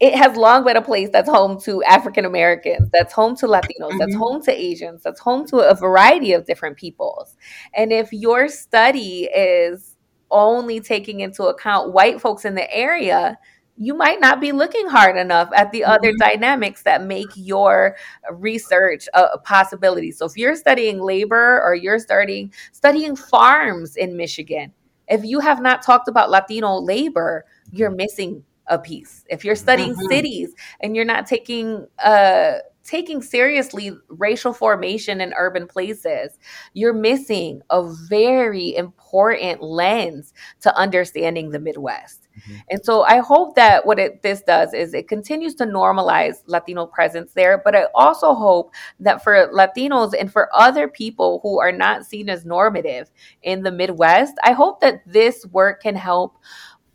[0.00, 3.62] It has long been a place that's home to African Americans, that's home to Latinos,
[3.80, 3.98] mm-hmm.
[3.98, 7.36] that's home to Asians, that's home to a variety of different peoples.
[7.74, 9.96] And if your study is
[10.30, 13.38] only taking into account white folks in the area,
[13.76, 15.90] you might not be looking hard enough at the mm-hmm.
[15.90, 17.96] other dynamics that make your
[18.32, 20.12] research a, a, possibility.
[20.12, 24.72] So if you're studying labor or you're starting studying farms in Michigan,
[25.08, 29.24] if you have not talked about Latino labor, you're missing a piece.
[29.28, 30.08] If you're studying mm-hmm.
[30.08, 32.58] cities and you're not taking uh
[32.88, 36.38] taking seriously racial formation in urban places,
[36.72, 42.28] you're missing a very important lens to understanding the Midwest.
[42.38, 42.56] Mm-hmm.
[42.70, 46.86] And so I hope that what it, this does is it continues to normalize Latino
[46.86, 51.72] presence there, but I also hope that for Latinos and for other people who are
[51.72, 53.10] not seen as normative
[53.42, 56.38] in the Midwest, I hope that this work can help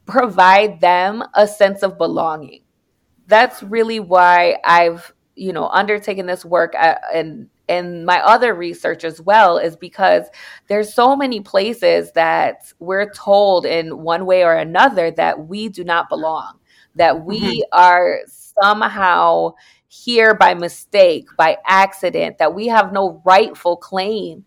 [0.05, 2.61] provide them a sense of belonging.
[3.27, 8.53] That's really why I've, you know, undertaken this work at, uh, and and my other
[8.53, 10.25] research as well is because
[10.67, 15.83] there's so many places that we're told in one way or another that we do
[15.85, 16.59] not belong,
[16.95, 17.79] that we mm-hmm.
[17.79, 19.53] are somehow
[19.87, 24.43] here by mistake, by accident, that we have no rightful claim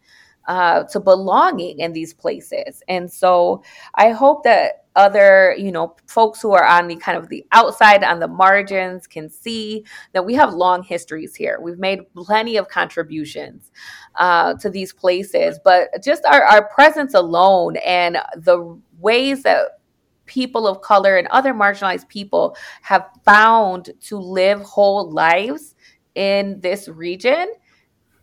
[0.46, 2.82] uh, to belonging in these places.
[2.88, 3.62] And so
[3.94, 8.02] I hope that other, you know, folks who are on the kind of the outside,
[8.02, 11.60] on the margins, can see that we have long histories here.
[11.60, 13.70] We've made plenty of contributions
[14.16, 19.78] uh, to these places, but just our, our presence alone and the ways that
[20.24, 25.76] people of color and other marginalized people have found to live whole lives
[26.14, 27.52] in this region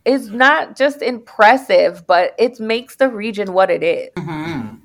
[0.04, 4.10] is not just impressive, but it makes the region what it is.
[4.16, 4.83] Mm-hmm.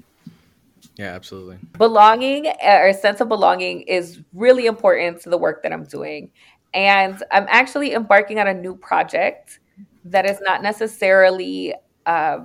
[1.00, 1.60] Yeah, absolutely.
[1.78, 6.30] Belonging uh, or sense of belonging is really important to the work that I'm doing.
[6.74, 9.62] And I'm actually embarking on a new project
[10.04, 11.74] that is not necessarily
[12.06, 12.40] uh,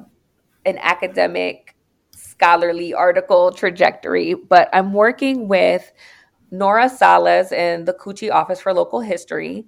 [0.65, 1.75] an academic
[2.13, 5.93] scholarly article trajectory, but I'm working with
[6.53, 9.67] Nora Salas in the Kutsche Office for Local History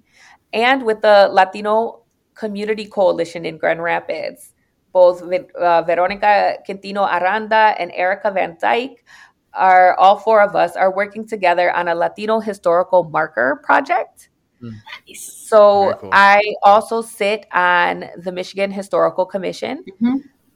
[0.53, 2.03] and with the Latino
[2.35, 4.53] Community Coalition in Grand Rapids.
[4.97, 9.05] Both uh, Veronica Quintino Aranda and Erica Van Dyke
[9.53, 14.29] are all four of us are working together on a Latino historical marker project.
[14.59, 14.73] Mm.
[15.13, 16.09] So cool.
[16.11, 19.85] I also sit on the Michigan Historical Commission.
[20.01, 20.15] Mm-hmm.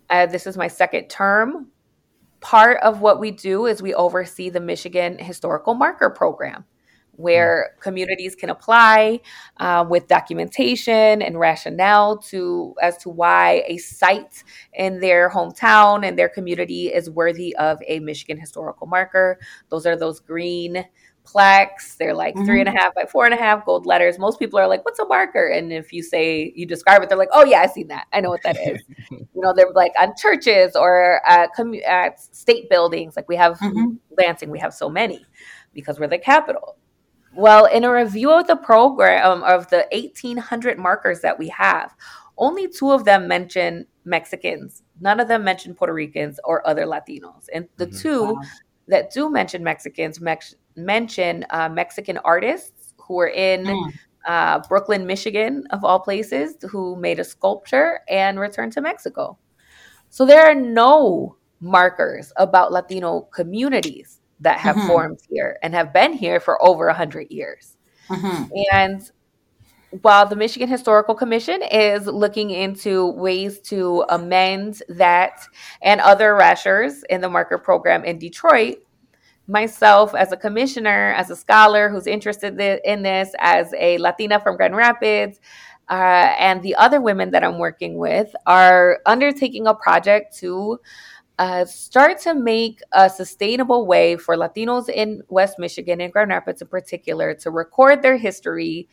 [0.09, 1.67] Uh, this is my second term.
[2.39, 6.65] Part of what we do is we oversee the Michigan Historical Marker Program
[7.13, 9.19] where communities can apply
[9.57, 14.43] uh, with documentation and rationale to as to why a site
[14.73, 19.39] in their hometown and their community is worthy of a Michigan historical marker.
[19.69, 20.85] Those are those green
[21.23, 21.95] plaques.
[21.95, 22.45] They're like mm-hmm.
[22.45, 24.17] three and a half by four and a half gold letters.
[24.17, 27.17] Most people are like, "What's a marker?" And if you say you describe it, they're
[27.17, 28.07] like, "Oh yeah, I seen that.
[28.13, 28.81] I know what that is."
[29.11, 33.15] you know, they're like on churches or at, commu- at state buildings.
[33.15, 33.95] Like we have mm-hmm.
[34.17, 35.25] Lansing, we have so many
[35.73, 36.77] because we're the capital.
[37.33, 41.95] Well, in a review of the program of the 1,800 markers that we have,
[42.37, 44.83] only two of them mention Mexicans.
[44.99, 47.45] None of them mention Puerto Ricans or other Latinos.
[47.53, 47.97] And the mm-hmm.
[47.97, 48.41] two wow.
[48.87, 53.93] that do mention Mexicans mex- mention uh, Mexican artists who are in mm.
[54.25, 59.37] uh, Brooklyn, Michigan, of all places, who made a sculpture and returned to Mexico.
[60.09, 64.87] So there are no markers about Latino communities that have mm-hmm.
[64.87, 67.77] formed here and have been here for over 100 years.
[68.09, 68.51] Mm-hmm.
[68.73, 69.11] And
[70.01, 75.41] while the Michigan Historical Commission is looking into ways to amend that
[75.81, 78.77] and other rashers in the marker program in Detroit,
[79.47, 84.55] myself as a commissioner, as a scholar who's interested in this, as a Latina from
[84.55, 85.39] Grand Rapids,
[85.89, 90.79] uh, and the other women that I'm working with are undertaking a project to
[91.41, 96.61] uh, start to make a sustainable way for Latinos in West Michigan and Grand Rapids
[96.61, 98.87] in particular to record their history,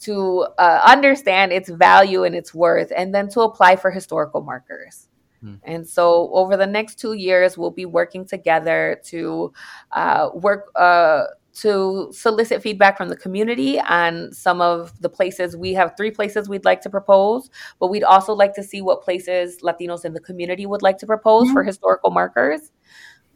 [0.00, 5.08] to uh, understand its value and its worth, and then to apply for historical markers.
[5.42, 5.56] Hmm.
[5.64, 9.52] And so, over the next two years, we'll be working together to
[9.90, 11.24] uh, work uh,
[11.54, 15.56] to solicit feedback from the community on some of the places.
[15.56, 19.02] We have three places we'd like to propose, but we'd also like to see what
[19.02, 21.54] places Latinos in the community would like to propose mm-hmm.
[21.54, 22.72] for historical markers.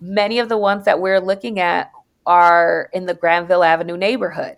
[0.01, 1.91] Many of the ones that we're looking at
[2.27, 4.57] are in the Grandville Avenue neighborhood.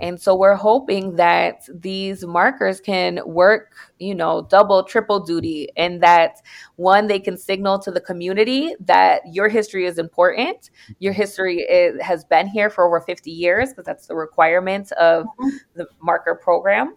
[0.00, 6.02] And so we're hoping that these markers can work, you know, double, triple duty, and
[6.02, 6.40] that
[6.76, 10.70] one, they can signal to the community that your history is important.
[10.98, 15.24] Your history is, has been here for over 50 years, because that's the requirement of
[15.24, 15.48] mm-hmm.
[15.74, 16.96] the marker program.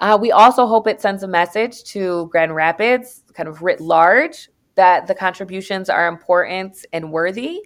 [0.00, 4.48] Uh, we also hope it sends a message to Grand Rapids, kind of writ large,
[4.76, 7.62] that the contributions are important and worthy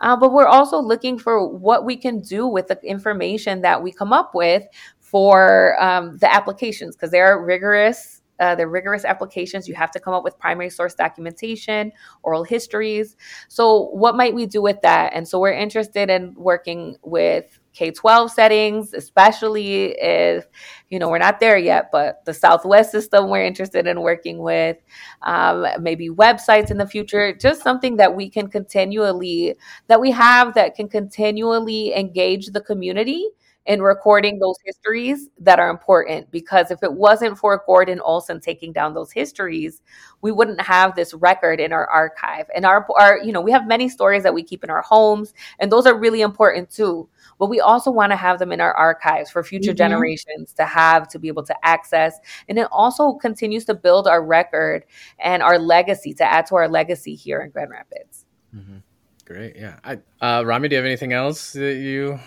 [0.00, 3.92] uh, but we're also looking for what we can do with the information that we
[3.92, 4.64] come up with
[5.00, 9.68] for um, the applications because there are rigorous uh, they're rigorous applications.
[9.68, 11.92] You have to come up with primary source documentation,
[12.22, 13.16] oral histories.
[13.48, 15.12] So, what might we do with that?
[15.14, 20.46] And so, we're interested in working with K 12 settings, especially if,
[20.88, 24.78] you know, we're not there yet, but the Southwest system we're interested in working with,
[25.22, 29.56] um, maybe websites in the future, just something that we can continually,
[29.88, 33.28] that we have that can continually engage the community
[33.66, 38.72] in recording those histories that are important because if it wasn't for Gordon Olson taking
[38.72, 39.82] down those histories,
[40.22, 42.46] we wouldn't have this record in our archive.
[42.54, 45.34] And our, our you know, we have many stories that we keep in our homes,
[45.58, 47.08] and those are really important too.
[47.38, 49.76] But we also want to have them in our archives for future mm-hmm.
[49.76, 52.18] generations to have to be able to access.
[52.48, 54.84] And it also continues to build our record
[55.18, 58.24] and our legacy, to add to our legacy here in Grand Rapids.
[58.54, 58.78] Mm-hmm.
[59.26, 59.56] Great.
[59.56, 59.80] Yeah.
[59.84, 62.20] I, uh, Rami, do you have anything else that you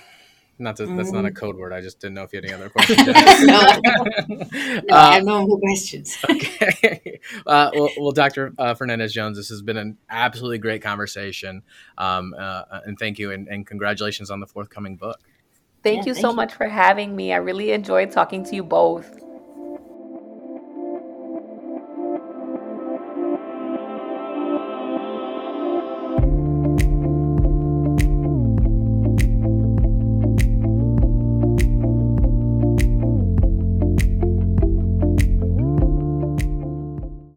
[0.60, 1.36] not to, that's not a mm.
[1.36, 1.74] code word.
[1.74, 3.06] I just didn't know if you had any other questions.
[3.08, 3.14] no,
[3.44, 4.42] no
[4.90, 6.18] uh, I have no more questions.
[6.30, 7.20] okay.
[7.46, 8.54] Uh, well, well, Dr.
[8.58, 11.64] Uh, Fernandez Jones, this has been an absolutely great conversation.
[11.98, 15.20] Um, uh, and thank you, and, and, congratulations on the forthcoming book.
[15.84, 16.36] Thank yeah, you thank so you.
[16.36, 17.34] much for having me.
[17.34, 19.29] I really enjoyed talking to you both.